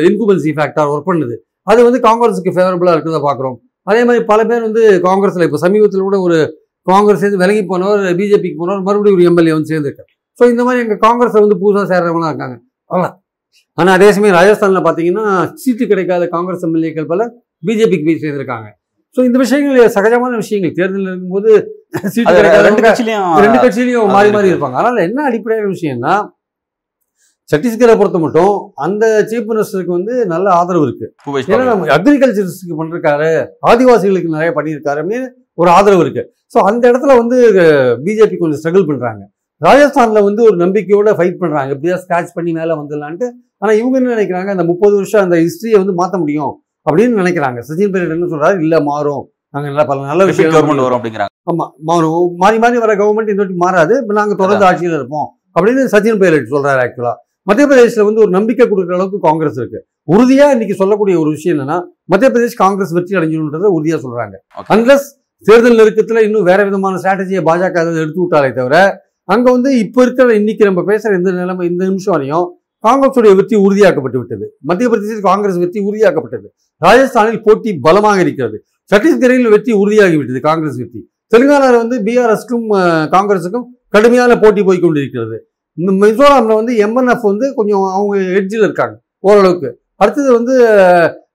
[0.08, 1.36] இன்குபன்சி ஃபேக்டர் ஒர்க் பண்ணுது.
[1.70, 3.56] அது வந்து காங்கிரஸுக்கு ஃபேவரபுளாக இருக்கிறத பார்க்குறோம்.
[3.90, 6.38] அதே மாதிரி பல பேர் வந்து காங்கிரஸில் இப்போ சமீபத்தில் கூட ஒரு
[6.86, 10.10] காங்கிரஸ் சேர்ந்து விலகி போனவர் பிஜேபிக்கு போனவர் மறுபடியும் ஒரு எம்எல்ஏ வந்து சேர்ந்துருக்கார்.
[10.38, 12.56] ஸோ இந்த மாதிரி எங்கள் காங்கிரஸை வந்து புதுசாக சேர்றவங்களாம் இருக்காங்க.
[12.90, 13.08] அவ்வளோ
[13.78, 15.24] ஆனால் அதே சமயம் ராஜஸ்தானில் பார்த்தீங்கன்னா
[15.62, 17.22] சீட்டு கிடைக்காத காங்கிரஸ் எம்எல்ஏக்கள் பல
[17.68, 18.68] பிஜேபிக்கு போய் சேர்ந்திருக்காங்க.
[19.16, 20.74] ஸோ இந்த விஷயங்கள் சகஜமான விஷயங்கள்.
[20.78, 21.50] தேர்தலில் இருக்கும்போது
[22.14, 24.48] சீட்டு அது ரெண்டு கிடைக்காத கட்சியிலையும் ரெண்டு கட்சியிலையும் மாறி மாறி.
[24.52, 24.76] இருப்பாங்க.
[24.80, 26.14] அதனால என்ன அடிப்படையான விஷயம்னா
[27.48, 28.52] சத்தீஸ்கரை பொறுத்த மட்டும்
[28.84, 31.06] அந்த சீஃப் மினிஸ்டருக்கு வந்து நல்ல ஆதரவு இருக்கு.
[31.54, 31.64] ஏன்னா.
[31.70, 33.30] நம்ம அக்ரிகல்ச்சரிஸ்க்கு பண்ணிருக்காரு
[33.70, 35.28] ஆதிவாசிகளுக்கு நிறைய பண்ணியிருக்காரு அப்படின்னு
[35.62, 36.22] ஒரு ஆதரவு இருக்கு.
[36.54, 37.36] ஸோ அந்த இடத்துல வந்து
[38.06, 39.22] பிஜேபி கொஞ்சம் ஸ்ட்ரகிள் பண்றாங்க.
[39.60, 41.70] ராஜஸ்தான்ல வந்து ஒரு நம்பிக்கையோட ஃபைட் பண்றாங்க.
[41.74, 43.26] எப்படியா ஸ்கிராச் பண்ணி மேலே வந்துடலான்ட்டு.
[43.62, 44.50] ஆனா இவங்க என்ன நினைக்கிறாங்க?
[44.56, 46.52] அந்த முப்பது வருஷம் அந்த ஹிஸ்டரியை வந்து மாற்ற முடியும்
[46.86, 47.58] அப்படின்னு நினைக்கிறாங்க.
[47.68, 48.56] சச்சின் பைலட் என்ன சொல்றாரு?
[48.64, 49.22] இல்ல மாறும்.
[49.54, 51.32] நாங்க நல்ல பல நல்ல விஷயம் கவர்மெண்ட் வரும் அப்படிங்கிறாங்க.
[51.50, 52.24] ஆமா மாறும்.
[52.42, 53.94] மாறி மாறி வர கவர்மெண்ட் இந்த வாட்டி மாறாது.
[54.02, 57.14] இப்ப நாங்க தொடர்ந்து ஆட்சியில் இருப்போம் அப்படின்னு சச்சின் பைலட் சொல்றாரு ஆக்சுவலா
[57.48, 59.80] மத்திய பிரதேசத்துல வந்து ஒரு நம்பிக்கை கொடுக்குற அளவுக்கு காங்கிரஸ் இருக்கு.
[60.14, 61.78] உறுதியா இன்னைக்கு சொல்லக்கூடிய ஒரு விஷயம் என்னன்னா
[62.12, 64.36] மத்திய பிரதேஷ் காங்கிரஸ் வெற்றி அடைஞ்சிடும்ன்றத உறுதியா சொல்றாங்க.
[64.74, 65.06] அன்லஸ்
[65.44, 68.76] தேர்தல் நெருக்கத்துல இன்னும் வேற விதமான ஸ்ட்ராட்டஜியை பாஜக எடுத்து விட்டாலே தவிர
[69.28, 72.46] அங்க வந்து இப்ப இருக்கிற இன்னைக்கு நம்ம பேசுற இந்த நிலைமை இந்த நிமிஷம் வரையும்
[72.84, 74.46] காங்கிரஸுடைய வெற்றி உறுதியாக்கப்பட்டு விட்டது.
[74.68, 76.46] மத்திய பிரதேசத்தில் காங்கிரஸ் வெற்றி உறுதியாக்கப்பட்டது.
[76.82, 78.56] ராஜஸ்தானில் போட்டி பலமாக இருக்கிறது.
[78.90, 81.00] சத்தீஸ்கரில் வெற்றி உறுதியாகிவிட்டது காங்கிரஸ் வெற்றி.
[81.32, 82.66] தெலுங்கானாவில் வந்து பிஆர்எஸ்க்கும்
[83.14, 85.36] காங்கிரஸுக்கும் கடுமையான போட்டி போய் கொண்டிருக்கிறது.
[85.78, 89.68] இந்த மிசோராம்ல வந்து எம்என்எஃப் வந்து கொஞ்சம் அவங்க எட்ஜில் இருக்காங்க ஓரளவுக்கு.
[90.02, 90.54] அடுத்தது வந்து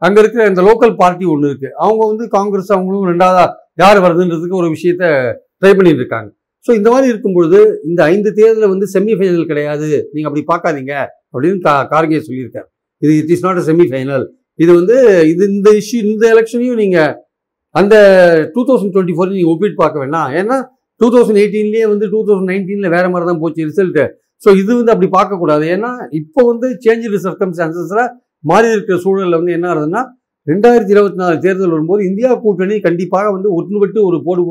[0.05, 3.53] அங்கே இருக்கிற இந்த லோக்கல் பார்ட்டி ஒன்று இருக்குது அவங்க வந்து காங்கிரஸ் அவங்களும் ரெண்டாவதாக
[3.83, 5.03] யார் வருதுன்றதுக்கு ஒரு விஷயத்த
[5.59, 6.29] ட்ரை பண்ணிட்டு இருக்காங்க
[6.65, 9.89] ஸோ இந்த மாதிரி இருக்கும் பொழுது இந்த ஐந்து தேர்தலில் வந்து செமிஃபைனல் கிடையாது.
[10.13, 10.93] நீங்கள் அப்படி பார்க்காதீங்க
[11.33, 12.67] அப்படின்னு கா கார்கே சொல்லியிருக்காரு.
[13.01, 14.25] இது it is not a semifinal
[14.59, 14.95] இது வந்து
[15.31, 17.11] இது இந்த இஷ்யூ இந்த எலெக்ஷனையும் நீங்கள்
[17.75, 17.95] அந்த
[18.55, 20.57] டூ தௌசண்ட் டுவெண்ட்டி ஃபோர் நீங்கள் ஒப்பிட்டு பார்க்க வேண்டாம் ஏன்னா
[21.01, 24.05] டூ தௌசண்ட் எயிட்டீன்லேயே வந்து டூ தௌசண்ட் நைன்டீனில் வேறு மாதிரி தான் போச்சு ரிசல்ட்டு
[24.41, 25.65] ஸோ இது வந்து அப்படி பார்க்கக்கூடாது.
[25.75, 25.89] ஏன்னா
[26.19, 28.03] இப்போ வந்து சேஞ்சு சர்க்கம்ஸ்டான்சஸில்
[28.43, 30.01] மாறி இருக்கிற சூழலில் வந்து என்ன ஆகுதுன்னா
[30.47, 34.41] ரெண்டாயிரத்தி இருபத்தி நாலு தேர்தல் வரும்போது இந்தியா கூட்டணி கண்டிப்பாக வந்து ஒன்றுபட்டு ஒரு போடு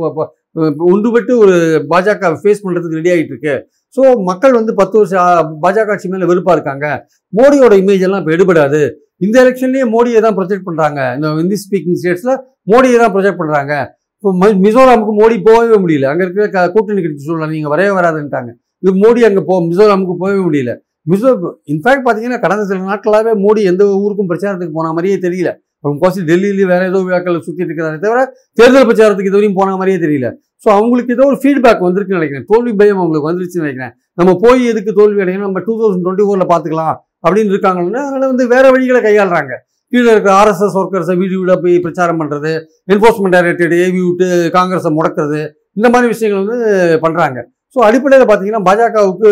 [0.87, 1.55] ஒன்றுபட்டு ஒரு
[1.91, 3.55] பாஜக ஃபேஸ் பண்ணுறதுக்கு ரெடி ஆகிட்டு இருக்கு
[3.95, 5.25] ஸோ மக்கள் வந்து பத்து வருஷம்
[5.63, 6.87] பாஜக ஆட்சி மேலே வெறுப்பாக இருக்காங்க.
[7.33, 8.81] மோடியோட இமேஜ் எல்லாம் இப்போ எடுபடாது.
[9.21, 12.35] இந்த எலெக்ஷன்லேயே மோடியை தான் ப்ரொஜெக்ட் பண்ணுறாங்க இந்த இந்தி ஸ்பீக்கிங் ஸ்டேட்ஸில்
[12.73, 13.73] மோடியை தான் ப்ரொஜெக்ட் பண்ணுறாங்க
[14.17, 14.31] இப்போ
[14.65, 16.07] மிசோராமுக்கு மோடி போகவே முடியல.
[16.13, 18.51] அங்கே இருக்கிற க- கூட்டணி கிடைச்சி சொல்லலாம் நீங்கள் வரவே வராதுன்ட்டாங்க.
[18.83, 20.73] இது மோடி அங்கே போ மிசோராமுக்கு போகவே முடியல.
[21.11, 21.31] மிசோ
[21.73, 25.51] இன்ஃபேக்ட் பார்த்தீங்கன்னா கடந்த சில நாட்களாகவே மோடி எந்த ஊருக்கும் பிரச்சாரத்துக்கு போன மாதிரியே தெரியல.
[25.85, 28.21] முக்காசி டெல்லியிலேயே வேற ஏதோ விழாக்கள் சுற்றிட்டு இருக்கிறாரே தவிர
[28.59, 30.29] தேர்தல் பிரச்சாரத்துக்கு இது வரையும் போன மாதிரியே தெரியல.
[30.65, 32.47] ஸோ அவங்களுக்கு ஏதோ ஒரு ஃபீட்பேக் வந்திருக்குன்னு நினைக்கிறேன்.
[32.53, 33.93] தோல்வி பயம் அவங்களுக்கு வந்துருச்சுன்னு நினைக்கிறேன்.
[34.19, 35.47] நம்ம போய் எதுக்கு தோல்வி அடையணும்?
[35.49, 39.53] நம்ம டூ தௌசண்ட் டுவெண்ட்டி ஃபோரில் பார்த்துக்கலாம் அப்படின்னு இருக்காங்கன்னா அதனால் வந்து வேற வழிகளை கையாளுறாங்க.
[39.93, 42.53] கீழே இருக்கிற ஆர்எஸ்எஸ் ஒர்க்கர்ஸை வீடு வீடாக போய் பிரச்சாரம் பண்ணுறது
[42.93, 45.41] என்ஃபோர்ஸ்மெண்ட் டைரக்டரேட் ஏவி விட்டு காங்கிரஸை முடக்கிறது
[45.79, 46.59] இந்த மாதிரி விஷயங்கள் வந்து
[47.05, 47.39] பண்ணுறாங்க
[47.77, 49.31] ஸோ அடிப்படையில் பார்த்தீங்கன்னா பாஜகவுக்கு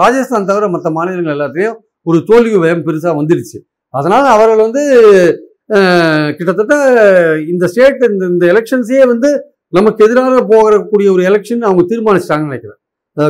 [0.00, 1.74] ராஜஸ்தான் தவிர மற்ற மாநிலங்கள் எல்லாத்தையும்
[2.10, 3.58] ஒரு தோல்வி வயம் பெருசாக வந்துடுச்சு
[3.94, 4.82] அதனால் அவர்கள் வந்து
[6.38, 6.74] கிட்டத்தட்ட
[7.52, 9.30] இந்த ஸ்டேட் இந்த இந்த எலெக்ஷன்ஸே வந்து
[9.76, 12.80] நமக்கு எதிராக போகக்கூடிய ஒரு எலெக்ஷன் அவங்க தீர்மானிச்சிட்டாங்கன்னு நினைக்கிறேன்.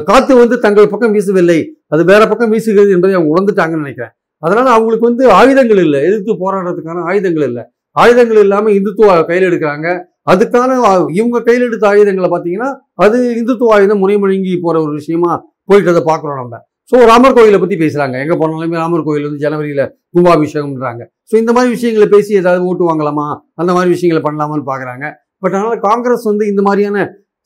[0.09, 1.59] காத்து வந்து தங்கள் பக்கம் வீசவில்லை
[1.95, 4.13] அது வேற பக்கம் வீசுகிறது என்பதை அவங்க உணர்ந்துட்டாங்கன்னு நினைக்கிறேன்.
[4.43, 7.65] அதனால அவங்களுக்கு வந்து ஆயுதங்கள் இல்லை எதிர்த்து போராடுறதுக்கான ஆயுதங்கள் இல்லை.
[7.97, 9.89] ஆயுதங்கள் இல்லாமல் இந்துத்துவ கையில் எடுக்கிறாங்க.
[10.27, 10.71] அதுக்கான
[11.15, 12.71] இவங்க கையில் எடுத்த ஆயுதங்களை பார்த்தீங்கன்னா
[13.05, 15.33] அது இந்துத்துவ ஆயுதம் முனைமுழுங்கி போகிற ஒரு விஷயமா
[15.69, 16.57] போயிட்டு அதை பார்க்குறோம் நம்ம.
[16.93, 21.03] ஸோ ராமர் கோயிலை பற்றி பேசுகிறாங்க எங்கே போனாலுமே ராமர் கோயில் வந்து ஜனவரியில் கும்பாபிஷேகம்ன்றாங்க.
[21.31, 23.25] ஸோ இந்த மாதிரி விஷயங்களை பேசி ஏதாவது ஓட்டு வாங்கலாமா?
[23.55, 25.05] அந்த மாதிரி விஷயங்களை பண்ணலாமான்னு பார்க்குறாங்க.
[25.43, 26.99] பட் அதனால் காங்கிரஸ் வந்து இந்த மாதிரியான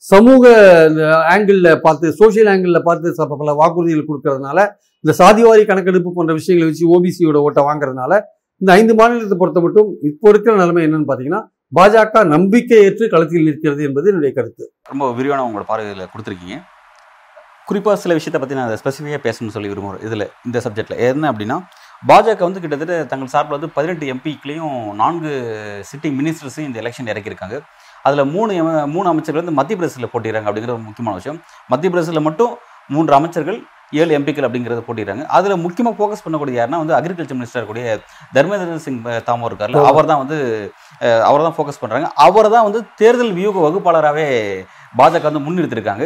[0.03, 0.43] சமூக
[1.31, 4.59] ஆங்கிளில் பார்த்து சோஷியல் ஆங்கிளில் பார்த்து ச- பல வாக்குறுதிகள் கொடுக்கறதுனால
[5.03, 8.13] இந்த சாதிவாரி கணக்கெடுப்பு போன்ற விஷயங்களை வச்சு ஓபிசியோட ஓட்டை வாங்குறதுனால
[8.61, 11.41] இந்த ஐந்து மாநிலத்தை பொறுத்த மட்டும் இப்போ இருக்கிற நிலைமை என்னன்னு பார்த்தீங்கன்னா
[11.75, 14.73] பாஜக நம்பிக்கையற்று களத்தில் இருக்கிறது என்பது என்னுடைய கருத்து.
[14.83, 16.63] ரொம்ப விரிவான உங்களோட பார்வையில் கொடுத்துருக்கீங்க.
[17.65, 21.65] குறிப்பாக சில விஷயத்தை பற்றி நான் ஸ்பெசிஃபிக்காக பேசணும்னு சொல்லி விரும்புகிறேன் இதில் இந்த சப்ஜெக்ட்டில் என்ன அப்படின்னா
[22.07, 25.29] பாஜக வந்து கிட்டத்தட்ட தங்கள் சார்பில் வந்து பதினெட்டு எம்பிக்களையும் நான்கு
[25.95, 27.59] சிட்டிங் மினிஸ்டர்ஸையும் இந்த எலெக்ஷன் இறக்கியிருக்காங்க.
[28.03, 31.41] அதில் மூணு எம- மூணு அமைச்சர்கள் வந்து மத்திய பிரதேசத்தில் போட்டிடுறாங்க அப்படிங்கிற ஒரு முக்கியமான விஷயம்.
[31.67, 33.63] மத்திய பிரதேசத்தில் மட்டும் மூன்று அமைச்சர்கள்
[33.99, 37.93] ஏழு எம்பிக்கள் அப்படிங்கிறத போட்டிடுறாங்க அதில் முக்கியமாக ஃபோக்கஸ் பண்ணக்கூடிய யாருன்னா வந்து அக்ரிகல்ச்சர் மினிஸ்டர் கூடிய
[38.37, 38.99] தர்மேந்திர சிங்
[39.29, 39.83] தாமோ இருக்கார்ல.
[39.91, 40.37] அவர் தான் வந்து
[41.29, 44.27] அவர் தான் ஃபோக்கஸ் பண்ணுறாங்க அவர் தான் வந்து தேர்தல் வியூக வகுப்பாளராகவே
[44.99, 46.05] பாஜக வந்து முன்னிறுத்திருக்காங்க.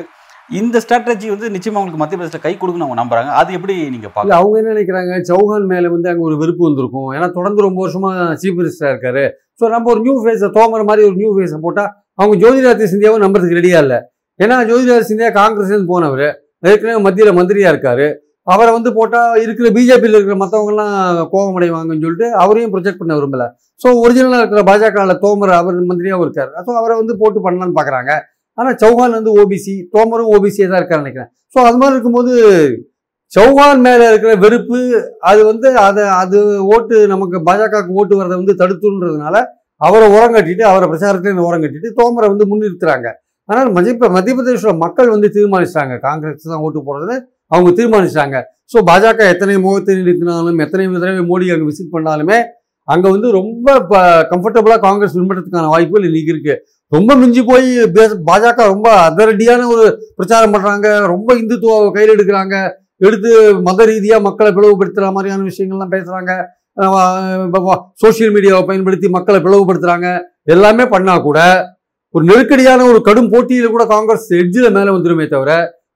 [0.60, 3.30] இந்த ஸ்ட்ராட்டஜி வந்து நிச்சயமா உங்களுக்கு மத்திய பிரதேசத்தில் கை கொடுக்குன்னு அவங்க நம்புறாங்க.
[3.40, 5.14] அது எப்படி நீங்க இல்ல பார்க்கலாம் அவங்க என்ன நினைக்கிறாங்க?
[5.30, 7.10] சௌஹான் மேல வந்து அங்க ஒரு வெறுப்பு வந்திருக்கும்.
[7.16, 9.24] ஏன்னா தொடர்ந்து ரொம்ப வருஷமா சீஃப் மினிஸ்டரா இருக்காரு.
[9.60, 11.86] ஸோ நம்ம ஒரு நியூ ஃபேஸை தோமர மாதிரி ஒரு நியூ ஃபேஸை போட்டா
[12.20, 13.96] அவங்க ஜோதிராதித்ய சிந்தியாவும் நம்புறதுக்கு ரெடியா இல்ல.
[14.40, 16.28] ஏன்னா ஜோதிராதித்ய சிந்தியா காங்கிரஸ் போனவர்.
[16.72, 18.06] ஏற்கனவே மத்தியில் மந்திரியாக இருக்கார்.
[18.54, 20.94] அவரை வந்து போட்டால் இருக்கிற பிஜேபியில் இருக்கிற மற்றவங்கலாம்
[21.34, 23.46] கோபமடைவாங்கன்னு சொல்லிட்டு அவரையும் ப்ரொஜெக்ட் பண்ண விரும்பல.
[23.82, 26.52] ஸோ ஒரிஜினலாக இருக்கிற பாஜகவில் தோமர் அவர் மந்திரியாகவும் இருக்கார்.
[26.66, 28.12] ஸோ அவரை வந்து போட்டு பண்ணலான்னு பார்க்குறாங்க
[28.58, 31.32] ஆனால் சௌஹான் வந்து ஓபிசி தோமரும் ஓபிசியே தான் இருக்கார் நினைக்கிறேன்.
[31.54, 32.34] ஸோ அது மாதிரி இருக்கும்போது
[33.32, 34.80] சௌஹான் மேலே இருக்கிற வெறுப்பு
[35.30, 36.40] அது வந்து அதை அது
[36.74, 39.36] ஓட்டு நமக்கு பாஜகவுக்கு ஓட்டு வரதை வந்து தடுத்துன்றதுனால
[39.82, 43.08] அவரை ஓரம் கட்டிட்டு அவரை பிரச்சாரத்துல ஓரம் கட்டிட்டு தோமரை வந்து முன்னிறுத்துறாங்க.
[43.50, 47.18] ஆனால் மத்திய மத்திய பிரதேச மக்கள் வந்து தீர்மானிச்சாங்க காங்கிரஸ் தான் ஓட்டு போடுறதுன்னு
[47.52, 48.38] அவங்க தீர்மானிச்சாங்க
[48.74, 52.38] ஸோ பாஜக எத்தனை முகத்தை நிறுத்தினாலும் எத்தனை தடவை மோடி அங்கே விசிட் பண்ணாலுமே
[52.88, 53.68] அங்கே வந்து ரொம்ப
[54.32, 56.58] கம்ஃபர்டபுளாக காங்கிரஸ் வின்படுறதுக்கான வாய்ப்புகள் இன்னைக்கு இருக்குது
[56.92, 57.68] ரொம்ப மிஞ்சி போய்
[58.26, 62.56] பாஜக ரொம்ப அதிரடியான ஒரு பிரச்சாரம் பண்ணுறாங்க ரொம்ப இந்துத்துவ கையில் எடுக்கிறாங்க.
[62.98, 63.30] எடுத்து
[63.62, 66.34] மத ரீதியாக மக்களை பிளவுபடுத்துகிற மாதிரியான விஷயங்கள்லாம் பேசுகிறாங்க
[68.00, 70.10] சோஷியல் மீடியாவை பயன்படுத்தி மக்களை பிளவுபடுத்துகிறாங்க
[70.46, 71.40] எல்லாமே பண்ணால் கூட
[72.16, 75.52] ஒரு நெருக்கடியான ஒரு கடும் போட்டியில் கூட காங்கிரஸ் எட்ஜில் மேலே வந்துருமே தவிர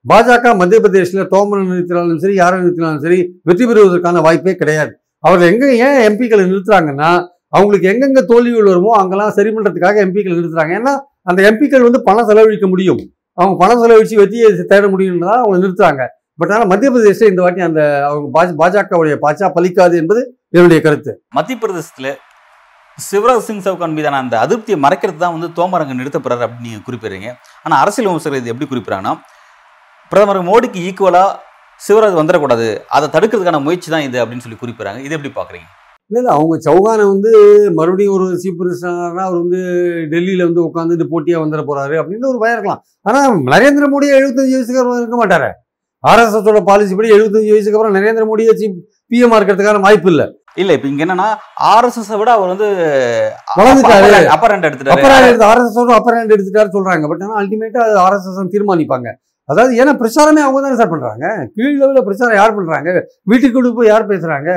[0.06, 4.92] பாஜக மத்திய பிரதேசில் தோமரை நிறுத்தினாலும் சரி யாரை நிறுத்தினாலும் சரி வெற்றி பெறுவதற்கான வாய்ப்பே கிடையாது.
[5.24, 7.12] அவர்கள் எங்கே ஏன் எம்பிக்களை நிறுத்துறாங்கன்னா
[7.56, 10.74] அவங்களுக்கு எங்கெங்க தோல்விகள் வருமோ அங்கெல்லாம் சரி பண்ணுறதுக்காக எம்பிக்கள் நிறுத்துறாங்க.
[10.80, 10.94] ஏன்னா
[11.32, 13.02] அந்த எம்பிக்கள் வந்து பணம் செலவழிக்க முடியும்.
[13.38, 16.04] அவங்க பணம் செலவழித்து வெற்றியை தேட முடியும்ன்றதால அவங்க நிறுத்துறாங்க.
[16.42, 20.22] பட் ஆனால் மத்திய பிரதேசத்தில் இந்த வாட்டி அந்த அவங்க பாஜ பாஜகவுடைய பாச்சா பலிக்காது என்பது
[20.58, 21.14] என்னுடைய கருத்து.
[21.38, 22.12] மத்திய பிரதேசத்தில்
[23.08, 27.30] சிவராஜ் சிங் சவுகான் மீதான அந்த அதிருப்தியை மறைக்கிறது தான் வந்து தோமரங்க நிறுத்தப்படுறாரு அப்படின்னு நீங்கள் குறிப்பிடுறீங்க.
[27.66, 29.14] ஆனால் அரசியல் விமர்சகர் இது எப்படி குறிப்பிட்றாங்கன்னா
[30.12, 31.36] பிரதமர் மோடிக்கு ஈக்குவலாக
[31.82, 35.02] சிவராஜ் வந்துடக்கூடாது அதை தடுக்கிறதுக்கான முயற்சி தான் இது அப்படின்னு சொல்லி குறிப்பிட்றாங்க.
[35.08, 35.68] இது எப்படி பார்க்குறீங்க?
[36.12, 37.32] இல்லை இல்லை அவங்க சௌகானை வந்து
[37.78, 39.60] மறுபடியும் ஒரு சீஃப் மினிஸ்டர்னா அவர் வந்து
[40.14, 42.82] டெல்லியில் வந்து உட்காந்துட்டு போட்டியாக வந்துட போகிறாரு அப்படின்னு ஒரு பயம் இருக்கலாம்.
[43.10, 45.50] ஆனால் நரேந்திர மோடியை எழுபத்தஞ்சு வயசுக்கு அப்புறம் இருக்க மாட்டார்.
[46.04, 48.80] ஆர்எஸ்எஸோட பாலிசி படி எழுபத்தஞ்சு வயசுக்கு அப்புறம் நரேந்திர மோடியை சீஃப்
[49.12, 50.26] பிஎம் இருக்கிறதுக்கான வாய்ப்பு இல்லை.
[50.62, 51.28] இல்லை இப்போ இங்கே என்னன்னா
[51.74, 52.68] ஆர்எஸ்எஸ் விட அவர் வந்து
[53.60, 54.26] வளர்ந்துட்டாரு.
[54.36, 54.96] அப்பர் ஹேண்ட் எடுத்துட்டாரு.
[54.96, 57.08] அப்பர் எடுத்து ஆர்எஸ்எஸோட அப்பர் ஹேண்ட் எடுத்துட்டாரு சொல்றாங்க.
[57.12, 59.10] பட் ஆனால் அல்டிமேட்டா அது ஆர்எஸ்எஸ் தீர்மானிப்பாங்க.
[59.50, 61.26] அதாவது ஏன்னா பிரச்சாரமே அவங்க தானே சார் பண்றாங்க.
[61.56, 62.90] கீழ் லெவலில் பிரச்சாரம் யார் பண்றாங்க?
[63.32, 64.50] வீட்டுக்கு போய் யார் பேசுறாங்க?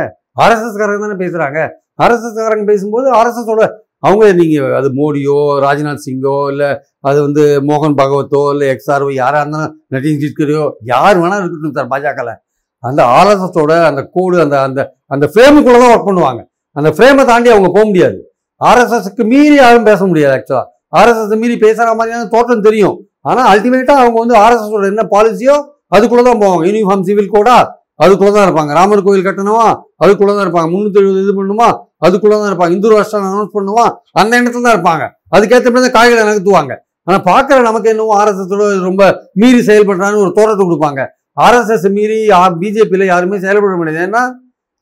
[0.42, 1.58] ஆர்எஸ்எஸ் காரங்க தானே பேசுறாங்க.
[2.04, 3.64] ஆர்எஸ்எஸ் காரங்க பேசும்போது ஆர்எஸ்எஸோட
[4.06, 6.70] அவங்க நீங்கள் அது மோடியோ ராஜ்நாத் சிங்கோ இல்லை
[7.08, 12.38] அது வந்து மோகன் பகவத்தோ இல்லை எக்ஸ்ஆர்ஓ யாராக இருந்தாலும் நட்டின் கட்கரியோ யார் வேணாலும் இருக்கட்டும் சார் பாஜகவில்
[12.88, 14.80] அந்த ஆர்எஸ்எஸோட அந்த கோடு அந்த அந்த
[15.14, 16.40] அந்த ஃப்ரேமுக்குள்ளே தான் ஒர்க் பண்ணுவாங்க.
[16.78, 18.18] அந்த ஃப்ரேமை தாண்டி அவங்க போக முடியாது.
[18.60, 20.66] ஆர்எஸ்எஸ்க்கு மீறி யாரும் பேச முடியாது ஆக்சுவலாக
[21.00, 22.96] ஆர்எஸ்எஸ் மீறி பேசுகிற மாதிரியான தோற்றம் தெரியும்.
[23.30, 25.56] ஆனால் அல்டிமேட்டாக அவங்க வந்து ஆர்எஸ்எஸோட என்ன பாலிசியோ
[25.96, 26.64] அதுக்குள்ளே தான் போவாங்க.
[26.68, 27.56] யூனிஃபார்ம் சிவில் கோடா
[28.04, 28.72] அதுக்குள்ளே தான் இருப்பாங்க.
[28.78, 29.66] ராமர் கோயில் கட்டணுமா?
[30.02, 30.68] அதுக்குள்ளே தான் இருப்பாங்க.
[30.72, 31.68] முந்நூற்றி எழுபது இது பண்ணுமா?
[32.06, 32.74] அதுக்குள்ளே தான் இருப்பாங்க.
[32.76, 33.84] இந்து ராஷ்டிரம் அனௌன்ஸ் பண்ணுமா?
[34.20, 35.04] அந்த இடத்துல தான் இருப்பாங்க.
[35.36, 36.72] அதுக்கேற்ற மாதிரி தான் காய்களை நகர்த்துவாங்க.
[37.06, 39.02] ஆனால் பார்க்குற நமக்கு என்னவோ ஆர்எஸ்எஸோட ரொம்ப
[39.42, 41.02] மீறி செயல்படுறான்னு ஒரு தோற்றத்தை கொடுப்பாங்க.
[41.36, 42.18] ஆர்எஸ்எஸ் மீறி
[42.62, 44.22] பிஜேபியில் யாருமே செயல்பட முடியாது ஏன்னா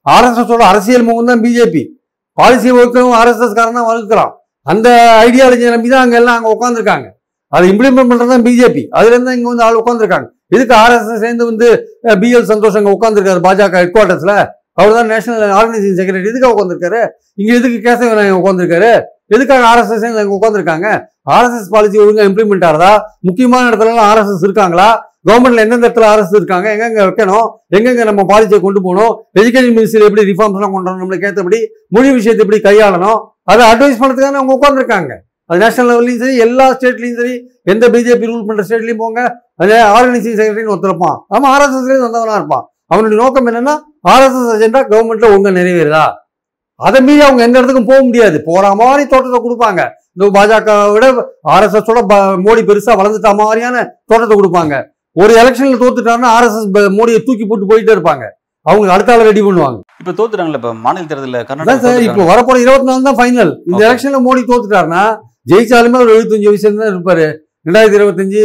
[0.06, 1.82] ஆர்எஸ்எஸோட அரசியல் முகம் தான் பிஜேபி.
[2.38, 4.32] பாலிசி வகுக்கிறவங்க ஆர்எஸ்எஸ் காரன் தான் வகுக்கிறான்
[4.66, 4.88] அந்த
[5.26, 7.06] ஐடியாலஜி நம்பி தான் அங்கே எல்லாம் அங்கே உட்காந்துருக்காங்க
[7.52, 8.82] அதை இம்ப்ளிமெண்ட் பண்ணுறது தான் பிஜேபி.
[8.96, 11.66] அதுலேருந்து தான் இங்கே வந்து ஆள் உட்காந்துருக்காங்க இதுக்கு ஆர்எஸ்எஸ் சேர்ந்து வந்து
[12.22, 14.36] பிஎல் சந்தோஷ் அங்கே உட்காந்துருக்காரு பாஜக ஹெட் குவார்ட்டர்ஸில்
[14.78, 17.00] அவர் தான் நேஷனல் ஆர்கனைசேஷன் செக்ரட்டரி எதுக்கு உட்காந்துருக்காரு
[17.40, 18.90] இங்கே எதுக்கு கேசவ நாயகம் உட்காந்துருக்காரு
[19.34, 20.86] எதுக்காக ஆர்எஸ்எஸ் சேர்ந்து அங்கே உட்காந்துருக்காங்க
[21.36, 22.92] ஆர்எஸ்எஸ் பாலிசி ஒழுங்காக இம்ப்ளிமெண்ட் ஆகிறதா
[23.28, 24.88] முக்கியமான இடத்துலலாம் ஆர்எஸ்எஸ் இருக்காங்களா?
[25.28, 30.24] கவர்மெண்ட்ல எந்தெந்த இடத்துல அரசு இருக்காங்க எங்கெங்க வைக்கணும் எங்கெங்க நம்ம பாலிசியை கொண்டு போகணும் எஜுகேஷன் மினிஸ்ட்ரியில் எப்படி
[30.30, 31.61] ரிஃபார்ம்ஸ் எல்லாம் கொண்டு வரணும் நம்மளுக்கு ஏற்றபடி
[31.96, 33.18] மொழி விஷயத்தை எப்படி கையாளணும்
[33.52, 35.12] அதை அட்வைஸ் பண்ணுறதுக்காக அவங்க உட்காந்துருக்காங்க
[35.50, 37.35] அது நேஷனல் லெவல்லையும் சரி எல்லா ஸ்டேட்லையும் சரி
[37.72, 39.20] எந்த பிஜேபி ரூல் பண்ற ஸ்டேட்லையும் போங்க
[39.62, 42.64] அதே ஆர்கனைசிங் செக்ரட்டரின்னு ஒருத்தருப்பான் அவன் ஆர்எஸ்எஸ்லேயும் வந்தவனா இருப்பான்.
[42.92, 43.74] அவனுடைய நோக்கம் என்னன்னா
[44.12, 46.04] ஆர்எஸ்எஸ் அஜெண்டா கவர்மெண்ட்ல ஒழுங்கா நிறைவேறுதா?
[46.80, 48.37] அதை மீறி அவங்க எந்த இடத்துக்கும் போக முடியாது.
[48.48, 49.80] போற மாதிரி தோட்டத்தை கொடுப்பாங்க.
[50.14, 51.06] இந்த பாஜக விட
[51.54, 52.00] ஆர்எஸ்எஸோட
[52.46, 54.74] மோடி பெருசா வளர்ந்துட்ட மாதிரியான தோட்டத்தை கொடுப்பாங்க.
[55.16, 58.25] ஒரு எலெக்ஷன்ல தோத்துட்டாருன்னா ஆர்எஸ்எஸ் மோடியை தூக்கி போட்டு போயிட்டே இருப்பாங்க.
[58.66, 59.79] அவங்க அடுத்த ஆளை ரெடி பண்ணுவாங்க.
[60.01, 63.81] இப்போ தோத்துட்டாங்கல்ல இப்போ மாநில தேர்தலில் கர்நாடகா சார் இப்போ வரப்போற இருபத்தி நாலு தான் ஃபைனல் இந்த.
[63.87, 65.05] எலெக்ஷன்ல மோடி தோத்துட்டாருன்னா
[65.51, 67.27] ஜெயிச்சாலுமே ஒரு எழுபத்தஞ்சு விஷயம் தான் இருப்பாரு.
[67.66, 68.40] ரெண்டாயிரத்தி இருபத்தஞ்சு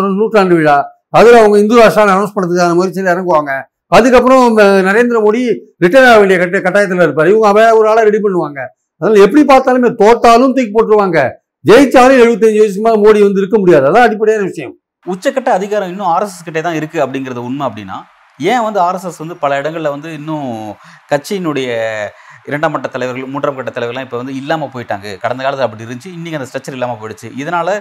[0.00, 0.76] ஒரு நூற்றாண்டு விழா.
[1.18, 3.52] அதுல அவங்க இந்து ராஷ்டிரா அனௌன்ஸ் பண்றதுக்கான முயற்சியில் இறங்குவாங்க.
[3.96, 4.44] அதுக்கப்புறம்
[4.88, 5.40] நரேந்திர மோடி
[5.84, 7.30] ரிட்டையர் ஆக வேண்டிய கட்ட கட்டாயத்தில் இருப்பாரு.
[7.32, 8.60] இவங்க அவ ஒரு ஆளை ரெடி பண்ணுவாங்க.
[9.00, 11.18] அதனால எப்படி பார்த்தாலுமே தோத்தாலும் தூக்கி போட்டுருவாங்க.
[11.70, 13.84] ஜெயிச்சாலும் எழுபத்தஞ்சு வருஷமா மோடி வந்து இருக்க முடியாது.
[13.90, 14.74] அதான் அடிப்படையான விஷயம்.
[15.06, 17.96] உச்சக்கட்ட அதிகாரம் இன்னும் ஆர்எஸ்எஸ் கிட்டே தான் இருக்கு அப்படிங்கிறது உண்மை அப்படின்னா
[18.38, 20.46] ஏன் வந்து ஆர்எஸ்எஸ் வந்து பல இடங்களில் வந்து இன்னும்
[21.10, 21.70] கட்சியினுடைய
[22.48, 25.08] இரண்டாம் கட்ட தலைவர்கள் மூன்றாம் கட்ட தலைவர்கள்லாம் இப்போ வந்து இல்லாமல் போயிட்டாங்க.
[25.24, 27.28] கடந்த காலத்தில் அப்படி இருந்துச்சு இன்னைக்கு அந்த ஸ்ட்ரக்சர் இல்லாமல் போயிடுச்சு.
[27.42, 27.72] இதனால்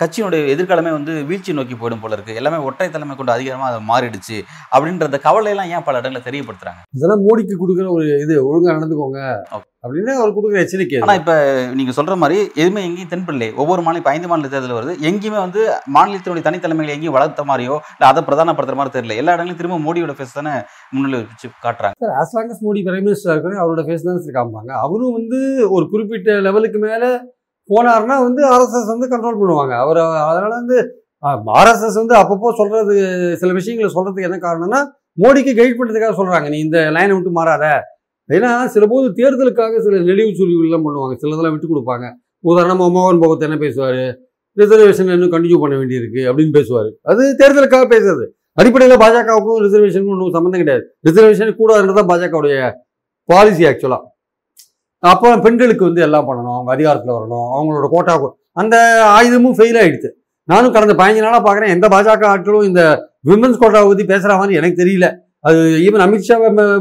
[0.00, 2.38] கட்சியினுடைய எதிர்காலமே வந்து வீழ்ச்சி நோக்கி போயிடும் போல இருக்கு.
[2.40, 4.38] எல்லாமே ஒற்றை தலைமை கொண்டு அதிகாரமாக அது மாறிடுச்சு.
[4.74, 6.82] அப்படின்றத கவலையெல்லாம் ஏன் பல இடங்களில் தெரியப்படுத்துறாங்க?
[6.98, 9.20] இதெல்லாம் மோடிக்கு கொடுக்குற ஒரு இது ஒழுங்கா நடந்துக்கோங்க.
[9.84, 11.00] அப்படின்னு அவர் கொடுக்குற எச்சரிக்கை.
[11.04, 11.34] ஆனால் இப்போ
[11.78, 13.48] நீங்கள் சொல்கிற மாதிரி எதுவுமே எங்கேயும் தென்படலை.
[13.62, 14.94] ஒவ்வொரு மாநிலம் இப்போ ஐந்து மாநில தேர்தல் வருது.
[15.10, 15.60] எங்கேயுமே வந்து
[15.96, 19.18] மாநிலத்தினுடைய தனித்தலைமைகளை எங்கேயும் வளர்த்த மாதிரியோ இல்லை அதை பிரதானப்படுத்துற மாதிரி தெரியல.
[19.22, 20.54] எல்லா இடங்களையும் திரும்ப மோடியோட ஃபேஸ் தானே
[20.94, 21.96] முன்னிலை வச்சு காட்டுறாங்க.
[22.04, 24.72] Sir as long Modi prime minister இருக்கிற அவரோட ஃபேஸ் தான் காமிப்பாங்க.
[24.86, 25.40] அவரும் வந்து
[25.76, 27.10] ஒரு குறிப்பிட்ட லெவலுக்கு மேலே
[27.70, 29.74] போனார்னா வந்து ஆர்எஸ்எஸ் வந்து கண்ட்ரோல் பண்ணுவாங்க.
[29.84, 30.00] அவர்
[30.30, 30.76] அதனால் வந்து
[31.60, 32.94] ஆர்எஸ்எஸ் வந்து அப்பப்போ சொல்கிறது
[33.40, 34.80] சில விஷயங்களை சொல்கிறதுக்கு என்ன காரணம்னா
[35.22, 37.66] மோடிக்கு கைட் பண்ணுறதுக்காக சொல்கிறாங்க நீ இந்த லைனை விட்டு மாறாத.
[38.28, 41.14] ஏன்னா சில போது தேர்தலுக்காக சில நெளிவு சுழிவுகள்லாம் பண்ணுவாங்க.
[41.22, 42.06] சிலதெல்லாம் விட்டு கொடுப்பாங்க.
[42.50, 44.02] உதாரணமாக மோகன் பகவத் என்ன பேசுவார்?
[44.60, 46.90] ரிசர்வேஷன் இன்னும் கண்டினியூ பண்ண வேண்டியிருக்கு அப்படின்னு பேசுவார்.
[47.12, 48.26] அது தேர்தலுக்காக பேசுறது.
[48.60, 50.84] அடிப்படையில் பாஜகவுக்கும் ரிசர்வேஷனுக்கும் ஒன்றும் சம்மந்தம் கிடையாது.
[51.08, 52.58] ரிசர்வேஷன் கூடாதுன்றது தான் பாஜகவுடைய
[53.28, 54.04] பாலிசி ஆக்சுவலாக
[55.02, 56.56] அப்போ பெண்களுக்கு வந்து எல்லாம் பண்ணணும்.
[56.58, 57.46] அவங்க அதிகாரத்தில் வரணும்.
[57.56, 58.14] அவங்களோட கோட்டா
[58.62, 58.76] அந்த
[59.16, 60.10] ஆயுதமும் ஃபெயில் ஆயிடுச்சு
[60.48, 62.82] நானும் கடந்த பதினஞ்சு நாளாக பார்க்குறேன் எந்த பாஜக ஆட்களும் இந்த
[63.28, 65.06] விமன்ஸ் கோட்டாவை பற்றி பேசுகிறாங்கன்னு மாதிரி எனக்கு தெரியல.
[65.48, 66.36] அது ஈவன் அமித்ஷா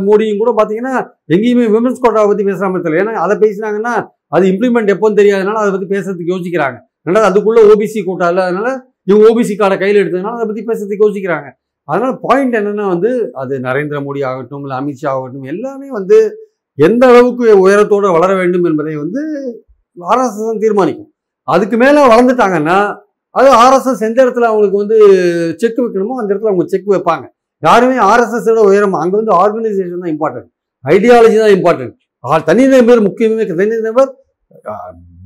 [0.08, 0.94] மோடியும் கூட பார்த்தீங்கன்னா
[1.34, 3.94] எங்கேயுமே விமன்ஸ் கோட்டாவை பற்றி பேசுகிற மாதிரி தெரியல ஏன்னா அதை பேசினாங்கன்னா
[4.36, 6.78] அது இம்ப்ளிமெண்ட் எப்போன்னு தெரியாதனால அதை பற்றி பேசுறதுக்கு யோசிக்கிறாங்க.
[7.08, 8.70] ரெண்டாவது அதுக்குள்ளே ஓபிசி கோட்டா இல்லாதனால
[9.10, 11.50] இவங்க ஓபிசி கார்டை கையில் எடுத்ததுனால அதை பற்றி பேசுறதுக்கு யோசிக்கிறாங்க.
[11.88, 13.10] அதனால் பாயிண்ட் என்னென்னா வந்து
[13.42, 16.18] அது நரேந்திர மோடி ஆகட்டும் இல்லை அமித்ஷா ஆகட்டும் எல்லாமே வந்து
[16.78, 19.22] எந்த அளவுக்கு உயரத்தோடு வளர வேண்டும் என்பதை வந்து
[19.98, 21.10] ஆர்எஸ்எஸ் தான் தீர்மானிக்கும்.
[21.48, 22.78] அதுக்கு மேலே வளர்ந்துட்டாங்கன்னா
[23.36, 24.98] அது ஆர்எஸ்எஸ் எந்த இடத்துல அவங்களுக்கு வந்து
[25.62, 27.26] செக் வைக்கணுமோ அந்த இடத்துல அவங்க செக் வைப்பாங்க.
[27.64, 30.50] யாருமே ஆர்எஸ்எஸோட உயரம் அங்கே வந்து ஆர்கனைசேஷன் தான் இம்பார்ட்டன்ட்
[30.84, 31.96] ஐடியாலஜி தான் இம்பார்ட்டன்ட்
[32.50, 34.12] தனிநபர் முக்கியமே தனிநபர்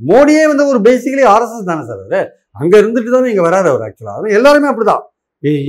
[0.10, 2.20] மோடியே வந்து ஒரு பேசிக்கலி ஆர்எஸ்எஸ் தானே சார் அவரு?
[2.60, 5.04] அங்கே இருந்துட்டு தானே இங்கே வராரு அவர் ஆக்சுவலாக எல்லாருமே அப்படிதான்.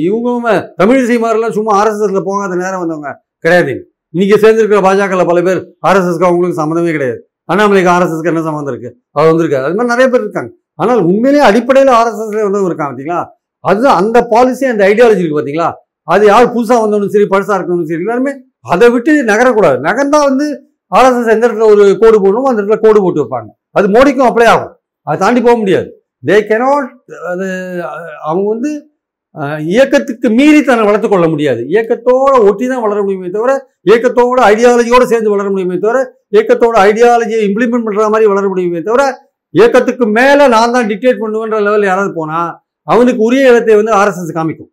[0.06, 3.10] இவங்க தமிழிசை மாதிரிலாம் சும்மா ஆர்எஸ்எஸ்ல போகாத நேரம் வந்தவங்க
[3.44, 3.74] கிடையாது
[4.14, 7.18] இன்னைக்கு சேர்ந்திருக்கிற பாஜகவில் பல பேர் ஆர்எஸ்எஸ்க்கு அவங்களுக்கு சம்மந்தமே கிடையாது.
[7.52, 8.90] அண்ணாமலைக்கு ஆர்எஸ்எஸ்க்கு என்ன சம்மந்தம் இருக்கு?
[9.16, 9.64] அவர் வந்திருக்காரு.
[9.66, 10.50] அது மாதிரி நிறைய பேர் இருக்காங்க.
[10.82, 13.20] ஆனால் உண்மையிலேயே அடிப்படையில் ஆர்எஸ்எஸ்ல வந்து இருக்காங்க பார்த்தீங்களா
[13.64, 15.68] அதுதான் அந்த பாலிசி அந்த ஐடியாலஜி இருக்கு பார்த்தீங்களா
[16.14, 18.32] அது யார் புதுசாக வந்தவனும் சரி பழசா இருக்கணும் சரி எல்லாருமே
[18.72, 19.78] அதை விட்டு நகரக்கூடாது.
[19.88, 20.46] நகர்ந்தால் வந்து
[20.92, 23.50] ஆர்எஸ்எஸ் எந்த இடத்துல ஒரு கோடு போடணுமோ அந்த இடத்துல கோடு போட்டு வைப்பாங்க.
[23.78, 24.72] அது மோடிக்கும் அப்ளை ஆகும்.
[25.06, 25.88] அதை தாண்டி போக முடியாது.
[26.28, 26.88] தே கெனாட்
[27.32, 27.46] அது
[28.28, 28.70] அவங்க வந்து
[29.74, 31.60] இயக்கத்துக்கு மீறி தன்னை வளர்த்துக்கொள்ள முடியாது.
[31.74, 33.52] இயக்கத்தோட ஒட்டி தான் வளர முடியுமே தவிர
[33.88, 35.98] இயக்கத்தோட ஐடியாலஜியோட சேர்ந்து வளர முடியுமே தவிர
[36.36, 39.04] இயக்கத்தோட ஐடியாலஜியை இம்ப்ளிமெண்ட் பண்ற மாதிரி வளர முடியுமே தவிர
[39.58, 42.40] இயக்கத்துக்கு மேல நான் தான் டிக்டேட் பண்ணுவேன்ற லெவலில் யாராவது போனா
[42.92, 44.70] அவனுக்கு உரிய இடத்தை வந்து ஆர்எஸ்எஸ் காமிக்கும்.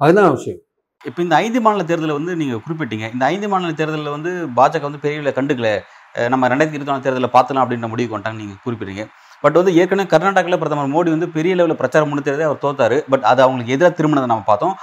[0.00, 0.60] அதுதான் விஷயம்.
[1.08, 3.06] இப்போ இந்த ஐந்து மாநில தேர்தலை வந்து நீங்கள் குறிப்பிட்டீங்க.
[3.14, 5.70] இந்த ஐந்து மாநில தேர்தலில் வந்து பாஜக வந்து பெரிய கண்டுக்கல.
[6.32, 9.04] நம்ம ரெண்டாயிரத்தி இருபத்தி நாலு தேர்தலில் பார்த்துலாம் அப்படின்ற முடிவு கொண்டாங்க நீங்கள் குறிப்பிட்டீங்க
[9.44, 12.96] பட் வந்து ஏற்கனவே கர்நாடகாவில் பிரதமர் மோடி வந்து பெரிய லெவலில் பிரச்சாரம் முடித்ததே அவர் தோத்தார்.
[13.12, 14.74] பட் அது அவங்களுக்கு எதிராக திரும்பினதை நம்ம பார்த்தோம்.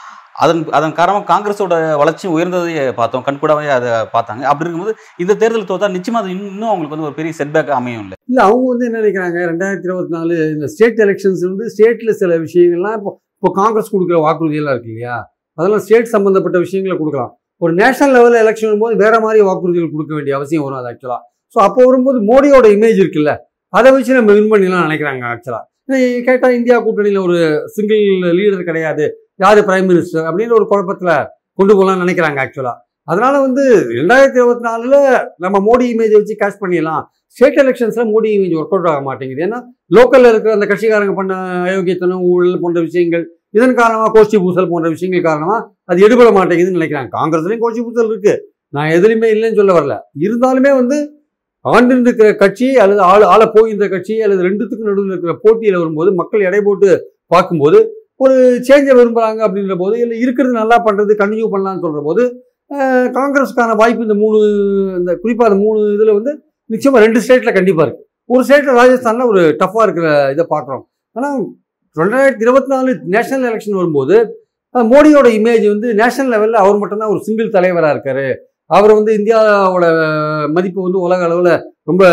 [0.43, 3.23] அதன் அதன் காரணமாக காங்கிரஸோட வளர்ச்சி உயர்ந்ததை பார்த்தோம்.
[3.27, 4.43] கண்கூடாவே அதை பார்த்தாங்க.
[4.51, 8.17] அப்படி இருக்கும்போது இந்த தேர்தல் தோத்தா நிச்சயமாக அது இன்னும் அவங்களுக்கு வந்து ஒரு பெரிய செட்பேக் அமையும் இல்லை.
[8.31, 9.37] இல்லை அவங்க வந்து என்ன நினைக்கிறாங்க?
[9.51, 14.75] ரெண்டாயிரத்தி இருபத்தி நாலு இந்த ஸ்டேட் எலெக்ஷன்ஸ் வந்து ஸ்டேட்டில் சில விஷயங்கள்லாம் இப்போ இப்போ காங்கிரஸ் கொடுக்குற வாக்குறுதியெல்லாம்
[14.77, 15.15] இருக்கு இல்லையா?
[15.57, 17.33] அதெல்லாம் ஸ்டேட் சம்மந்தப்பட்ட விஷயங்களை கொடுக்கலாம்.
[17.61, 21.21] ஒரு நேஷனல் லெவலில் எலெக்ஷன் வரும்போது வேற மாதிரி வாக்குறுதிகள் கொடுக்க வேண்டிய அவசியம் வரும் அது ஆக்சுவலாக
[21.55, 23.33] ஸோ அப்போ வரும்போது மோடியோட இமேஜ் இருக்குல்ல?
[23.77, 25.63] அதை வச்சு நம்ம வின் பண்ணலாம் நினைக்கிறாங்க ஆக்சுவலாக
[26.27, 27.37] கேட்டால் இந்தியா கூட்டணியில் ஒரு
[27.75, 28.03] சிங்கிள்
[28.39, 29.05] லீடர் கிடையாது
[29.43, 31.15] யார் பிரைம் மினிஸ்டர் அப்படின்னு ஒரு குழப்பத்தில்
[31.59, 32.77] கொண்டு போகலாம்னு நினைக்கிறாங்க ஆக்சுவலாக
[33.11, 33.63] அதனால வந்து
[33.97, 34.99] ரெண்டாயிரத்தி இருபத்தி நாலில்
[35.43, 37.03] நம்ம மோடி இமேஜை வச்சு கேஷ் பண்ணிடலாம்.
[37.35, 39.41] ஸ்டேட் எலெக்ஷன்ஸில் மோடி இமேஜ் ஒர்க் அவுட் ஆக மாட்டேங்குது.
[39.47, 39.59] ஏன்னா
[39.97, 41.35] லோக்கலில் இருக்கிற அந்த கட்சிக்காரங்க பண்ண
[41.67, 43.23] அயோக்கியத்தனம் ஊழல் போன்ற விஷயங்கள்
[43.57, 45.59] இதன் காரணமாக கோஷ்டி பூசல் போன்ற விஷயங்கள் காரணமாக
[45.91, 47.11] அது எடுபட மாட்டேங்குதுன்னு நினைக்கிறாங்க.
[47.17, 48.33] காங்கிரஸ்லேயும் கோஷ்டி பூசல் இருக்கு.
[48.73, 49.97] நான் எதுலையுமே இல்லைன்னு சொல்ல வரல.
[50.25, 50.97] இருந்தாலுமே வந்து
[51.65, 56.47] ஆண்டு இருக்கிற கட்சி அல்லது ஆள் ஆள போகின்ற கட்சி அல்லது ரெண்டுத்துக்கும் நடுவில் இருக்கிற போட்டியில் வரும்போது மக்கள்
[56.49, 56.89] எடை போட்டு
[57.33, 57.79] பார்க்கும்போது
[58.23, 58.35] ஒரு
[58.67, 62.23] சேஞ்சை விரும்புகிறாங்க அப்படின்ற போது இல்லை இருக்கிறது நல்லா பண்ணுறது கண்டினியூ பண்ணலான்னு சொல்கிற போது
[63.17, 64.37] காங்கிரஸுக்கான வாய்ப்பு இந்த மூணு
[64.99, 66.31] இந்த குறிப்பாக அந்த மூணு இதில் வந்து
[66.69, 70.83] நிச்சயமாக ரெண்டு ஸ்டேட்டில் கண்டிப்பாக இருக்குது ஒரு ஸ்டேட்டில் ராஜஸ்தானில் ஒரு டஃப்பாக இருக்கிற இதை பார்க்குறோம்.
[71.15, 71.37] ஆனால்
[71.97, 74.15] ரெண்டாயிரத்தி இருபத்தி நாலு நேஷனல் எலெக்ஷன் வரும்போது
[74.75, 78.25] மோடியோட இமேஜ் வந்து நேஷனல் லெவலில் அவர் மட்டும்தான் ஒரு சிங்கிள் தலைவராக இருக்காரு.
[78.69, 79.85] அவர் வந்து இந்தியாவோட
[80.55, 81.51] மதிப்பு வந்து உலக அளவில்
[81.89, 82.03] ரொம்ப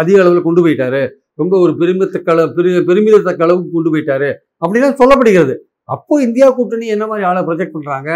[0.00, 1.02] அதிக அளவில் கொண்டு போயிட்டாரு.
[1.40, 4.28] ரொம்ப ஒரு பெருமிதத்தக்க அளவு பெரு பெருமிதத்தக்க அளவுக்கு கொண்டு போயிட்டாரு
[4.62, 5.54] அப்படிலாம் சொல்லப்படுகிறது.
[5.94, 8.10] அப்போ இந்தியா கூட்டணி என்ன மாதிரி ஆளை ப்ரொஜெக்ட் பண்ணுறாங்க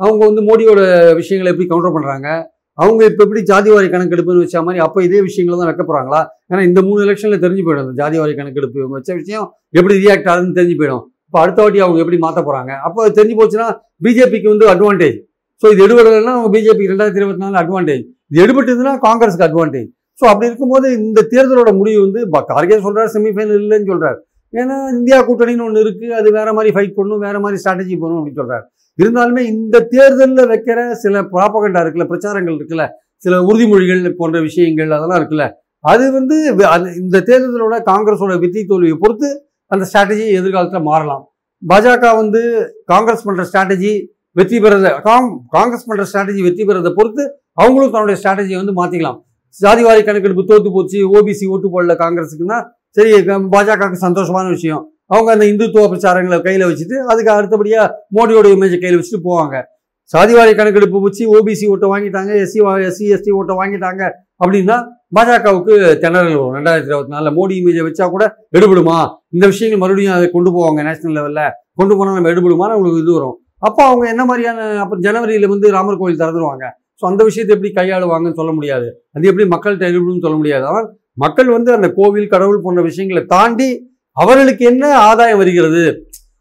[0.00, 0.80] அவங்க வந்து மோடியோட
[1.20, 2.28] விஷயங்களை எப்படி கவுண்டர் பண்ணுறாங்க
[2.78, 6.80] அவங்க இப்போ எப்படி ஜாதிவாரி கணக்கெடுப்புன்னு வச்ச மாதிரி அப்போ இதே விஷயங்களை தான் நடக்க போகிறாங்களா ஏன்னா இந்த
[6.86, 7.84] மூணு எலெக்ஷனில் தெரிஞ்சு போயிடும்.
[7.86, 9.46] அந்த ஜாதிவாரி கணக்கெடுப்பு இவங்க வச்ச விஷயம்
[9.78, 11.02] எப்படி ரியாக்ட் ஆகுதுன்னு தெரிஞ்சு போயிடும்.
[11.26, 13.68] இப்போ அடுத்த வாட்டி அவங்க எப்படி மாற்ற போகிறாங்க அப்போ தெரிஞ்சு போச்சுன்னா
[14.06, 15.18] பிஜேபிக்கு வந்து அட்வான்டேஜ்
[15.62, 20.48] ஸோ இது எடுபடலைன்னா அவங்க பிஜேபி ரெண்டாயிரத்தி இருபத்தி நாலு அட்வான்டேஜ் இது எடுபட்டதுன்னா காங்கிரஸுக்கு அட்வான்டேஜ் ஸோ அப்படி
[20.48, 22.20] இருக்கும்போது இந்த தேர்தலோட முடிவு வந்து
[22.50, 24.18] கார்கே சொல்கிறார் செமிஃபைனல் இல்லைன்னு சொல்கிறார்
[24.54, 28.40] ஏன்னா இந்தியா கூட்டணின்னு ஒன்று இருக்குது அது வேறு மாதிரி ஃபைட் பண்ணணும் வேறு மாதிரி ஸ்ட்ராட்டஜி பண்ணும் அப்படின்னு
[28.40, 28.64] சொல்கிறார்
[28.98, 32.86] இருந்தாலுமே இந்த தேர்தலில் வைக்கிற சில ப்ராப்பகண்டா இருக்குல்ல பிரச்சாரங்கள் இருக்குல்ல
[33.22, 35.46] சில உறுதிமொழிகள் போன்ற விஷயங்கள் அதெல்லாம் இருக்குல்ல
[35.84, 36.36] அது வந்து
[36.72, 39.28] அது- இந்த தேர்தலோட காங்கிரஸோட வெற்றி தோல்வியை பொறுத்து
[39.70, 41.22] அந்த ஸ்ட்ராட்டஜி எதிர்காலத்தில் மாறலாம்.
[41.62, 42.40] பாஜக வந்து
[42.92, 43.92] காங்கிரஸ் பண்ணுற ஸ்ட்ராட்டஜி
[44.36, 49.18] வெற்றி பெறத காங்- காங்கிரஸ் பண்ற ஸ்ட்ராட்டஜி வெற்றி பெறதை பொறுத்து அவங்களும் தன்னுடைய ஸ்ட்ராட்டஜியை வந்து மாத்திக்கலாம்.
[49.62, 54.92] ஜாதிவாரி கணக்கெடுப்பு தோத்து போச்சு ஓபிசி ஓட்டு போடல காங்கிரஸுக்குன்னா சரி பாஜகவுக்கு சந்தோஷமான விஷயம்.
[55.06, 59.56] அவங்க அந்த இந்துத்துவ பிரச்சாரங்களை கையில் வச்சுட்டு அதுக்கு அடுத்தபடியாக மோடியோட இமேஜை கையில் வச்சுட்டு போவாங்க.
[60.12, 64.02] சாதிவாரி கணக்கெடுப்பு வச்சு ஓபிசி ஓட்டை வாங்கிட்டாங்க எஸ்சி எஸ்சி எஸ்டி ஓட்டை வாங்கிட்டாங்க
[64.44, 64.76] அப்படின்னா
[65.16, 66.54] பாஜகவுக்கு திணறல் வரும்.
[66.54, 68.24] ரெண்டாயிரத்தி இருபத்தி நாலில் மோடி இமேஜை வச்சா கூட
[68.58, 68.96] எடுபடுமா?
[69.28, 73.36] இந்த விஷயங்கள் மறுபடியும் அதை கொண்டு போவாங்க நேஷனல் லெவலில் கொண்டு போனால் நம்ம எடுபடுமான்னு அவங்களுக்கு இது வரும்.
[73.62, 76.64] அப்போ அவங்க என்ன மாதிரியான அப்போ ஜனவரியில் வந்து ராமர் கோயில் திறந்துருவாங்க.
[77.02, 78.86] ஸோ அந்த விஷயத்தை எப்படி கையாளுவாங்கன்னு சொல்ல முடியாது.
[79.14, 80.64] அது எப்படி மக்கள்கிட்ட எழுப்பணும்னு சொல்ல முடியாது.
[80.64, 80.86] ஆனால்
[81.18, 83.68] மக்கள் வந்து அந்த கோவில் கடவுள் போன்ற விஷயங்களை தாண்டி
[84.16, 85.84] அவர்களுக்கு என்ன ஆதாயம் வருகிறது?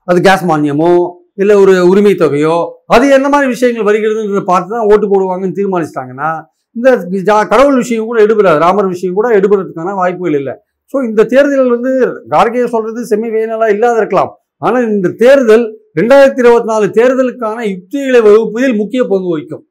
[0.07, 0.91] அது கேஸ் மானியமோ
[1.37, 2.55] இல்லை ஒரு உரிமை தொகையோ
[2.89, 6.29] அது என்ன மாதிரி விஷயங்கள் வருகிறதுன்றதை பார்த்து தான் ஓட்டு போடுவாங்கன்னு தீர்மானிச்சிட்டாங்கன்னா
[6.75, 6.89] இந்த
[7.29, 8.59] ஜா- கடவுள் விஷயம் கூட எடுபடாது.
[8.59, 10.53] ராமர் விஷயம் கூட எடுபடுறதுக்கான வாய்ப்புகள் இல்லை.
[10.93, 11.91] ஸோ இந்த தேர்தல் வந்து
[12.29, 14.31] கார்கே சொல்றது செமி ஃபைனலாக இல்லாத இருக்கலாம்.
[14.61, 15.65] ஆனால் இந்த தேர்தல்
[15.99, 19.63] ரெண்டாயிரத்தி இருபத்தி நாலு தேர்தலுக்கான யுக்திகளை வகுப்பதில் முக்கிய பங்கு வகிக்கும்.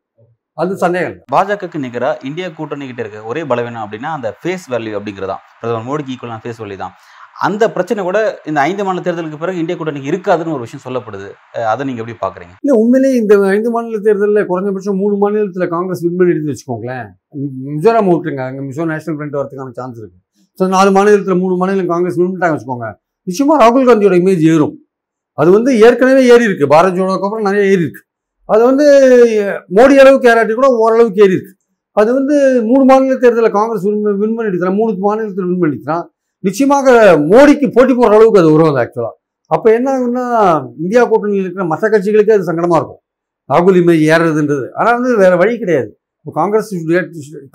[0.62, 1.14] அது சந்தேகம்.
[1.34, 5.36] பாஜகவுக்கு நிகரா இந்தியா கூட்டணி கிட்ட இருக்க ஒரே பலவீனம் அப்படின்னா அந்த ஃபேஸ் வேல்யூ அப்படிங்கிறதா.
[5.60, 6.92] பிரதமர் மோடிக்கு ஈக்குவலான ஃபேஸ் வேல்யூ தான்.
[7.46, 8.18] அந்த பிரச்சனை கூட
[8.50, 11.28] இந்த ஐந்து மாநில தேர்தலுக்கு பிறகு இந்தியா கூட்டணிக்கு இருக்காதுன்னு ஒரு விஷயம் சொல்லப்படுது.
[11.72, 12.54] அதை நீங்க எப்படி பாக்குறீங்க?
[12.64, 17.08] இல்லை உண்மையிலேயே இந்த ஐந்து மாநில தேர்தலில் குறைஞ்சபட்சம் மூணு மாநிலத்தில் காங்கிரஸ் வின் பண்ணிட்டு வச்சுக்கோங்களேன்.
[17.76, 20.18] மிசோரம் விட்டுருங்க அங்கே மிசோ நேஷனல் ஃப்ரண்ட் வரதுக்கான சான்ஸ் இருக்கு.
[20.58, 22.90] ஸோ நாலு மாநிலத்தில் மூணு மாநிலம் காங்கிரஸ் வின் பண்ணிட்டாங்க வச்சுக்கோங்க.
[23.30, 24.76] நிச்சயமா ராகுல் காந்தியோட இமேஜ் ஏறும்.
[25.40, 28.02] அது வந்து ஏற்கனவே ஏறி இருக்கு பாரத் ஜோனோக்கு அப்புறம் நிறைய ஏறி இருக்கு
[28.48, 28.86] அது வந்து
[29.76, 31.54] மோடி அளவுக்கு ஏறாட்டி கூட ஓரளவுக்கு ஏறி இருக்கு
[31.96, 32.36] அது வந்து
[32.68, 35.98] மூணு மாநில தேர்தலில் காங்கிரஸ் வின் வின் பண்ணிட்டு மூணு மாநிலத்தில் வின் பண்ணிட்டுனா
[36.44, 36.88] நிச்சயமாக
[37.32, 39.16] மோடிக்கு போட்டி போடுற அளவுக்கு அது உருவாது அது ஆக்சுவலாக
[39.50, 40.24] அப்போ என்ன ஆகுதுன்னா
[40.82, 43.00] இந்தியா கூட்டணியில் இருக்கிற மற்ற கட்சிகளுக்கு அது சங்கடமாக இருக்கும்.
[43.50, 44.66] ராகுல் இமேஜ் ஏறுறதுன்றது.
[44.78, 45.90] ஆனால் வந்து வேற வழி கிடையாது.
[46.20, 46.70] இப்போ காங்கிரஸ்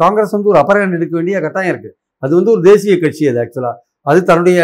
[0.03, 3.75] காங்கிரஸ் வந்து ஒரு அபரகன் எடுக்க வேண்டிய கட்டாயம் இருக்குது அது வந்து ஒரு தேசிய கட்சி அது ஆக்சுவலாக
[4.05, 4.59] அது தன்னுடைய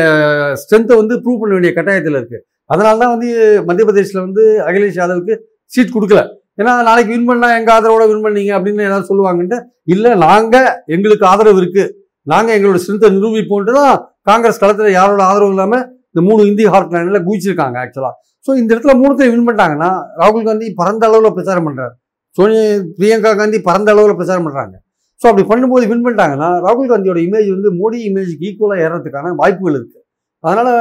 [0.62, 3.30] ஸ்ட்ரென்த்தை வந்து ப்ரூவ் பண்ண வேண்டிய கட்டாயத்தில் இருக்குது அதனால தான் வந்து
[3.68, 5.34] மத்திய பிரதேசில் வந்து அகிலேஷ் யாதவுக்கு
[5.72, 6.22] சீட் கொடுக்கல.
[6.60, 9.58] ஏன்னா நாளைக்கு வின் பண்ணால் எங்கள் ஆதரவோட வின் பண்ணீங்க அப்படின்னு ஏதாவது சொல்லுவாங்கன்ட்டு
[9.94, 11.86] இல்லை நாங்கள் எங்களுக்கு ஆதரவு இருக்குது
[12.28, 13.94] நாங்கள் எங்களோட ஸ்ட்ரென்த்தை நிரூபிப்போன்ட்டு தான்
[14.30, 18.14] காங்கிரஸ் களத்தில் யாரோட ஆதரவு இல்லாமல் இந்த மூணு இந்திய ஹார்ட்லேண்டில் குதிச்சிருக்காங்க ஆக்சுவலாக
[18.46, 19.90] ஸோ இந்த இடத்துல மூணுத்தையும் வின் பண்ணிட்டாங்கன்னா
[20.22, 21.94] ராகுல் காந்தி பரந்த அளவில் பிரச்சாரம் பண்ணுறாரு
[22.36, 22.64] சோனியா
[22.98, 24.76] பிரியங்கா காந்தி பரந்த அளவில் பிரச்சாரம் பண்ணுறாங்க
[25.22, 30.04] ஸோ அப்படி பண்ணும்போது வின் பண்ணிட்டாங்கன்னா ராகுல் காந்தியோட இமேஜ் வந்து மோடி இமேஜுக்கு ஈக்குவலாக ஏறதுக்கான வாய்ப்புகள் இருக்குது
[30.44, 30.72] அதனால்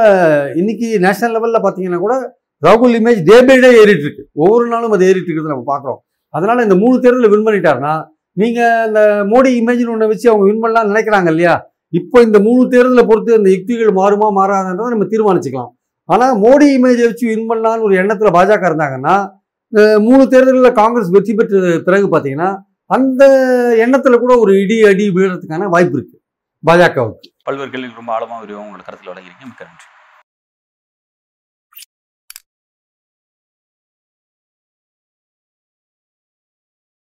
[0.59, 2.15] இன்றைக்கி நேஷனல் லெவலில் பார்த்தீங்கன்னா கூட
[2.65, 4.23] ராகுல் இமேஜ் டே பை டே ஏறிட்டு இருக்கு.
[4.43, 5.99] ஒவ்வொரு நாளும் அது ஏறிட்டு இருக்கிறது நம்ம பார்க்குறோம்
[6.33, 7.93] அதனால் இந்த மூணு தேர்தலில் வின் பண்ணிட்டாருன்னா
[8.37, 8.99] நீங்கள் அந்த
[9.31, 11.55] மோடி இமேஜின் ஒன்று வச்சு அவங்க வின் பண்ணலாம் நினைக்கிறாங்க இல்லையா?
[11.99, 15.71] இப்போ இந்த மூணு தேர்தலை பொறுத்து அந்த யுக்திகள் மாறுமா மாறாதுன்றதை நம்ம தீர்மானிச்சுக்கலாம்.
[16.09, 19.15] ஆனால் மோடி இமேஜை வச்சு வின் பண்ணலான்னு ஒரு எண்ணத்தில் பாஜக இருந்தாங்கன்னா
[20.07, 22.49] மூணு தேர்தலில் காங்கிரஸ் வெற்றி பெற்ற பிறகு பார்த்தீங்கன்னா
[22.89, 23.23] அந்த
[23.83, 26.20] எண்ணத்தில் கூட ஒரு இடி அடி விழுறதுக்கான வாய்ப்பு இருக்குது
[26.65, 27.27] பாஜகவுக்கு.
[27.43, 29.45] பல்வேறு கேள்விகள் ரொம்ப ஆழமாக விரிவாக உங்களோட கருத்தில் வழங்கியிருக்கீங்க.
[29.45, 29.85] மிக்க நன்றி.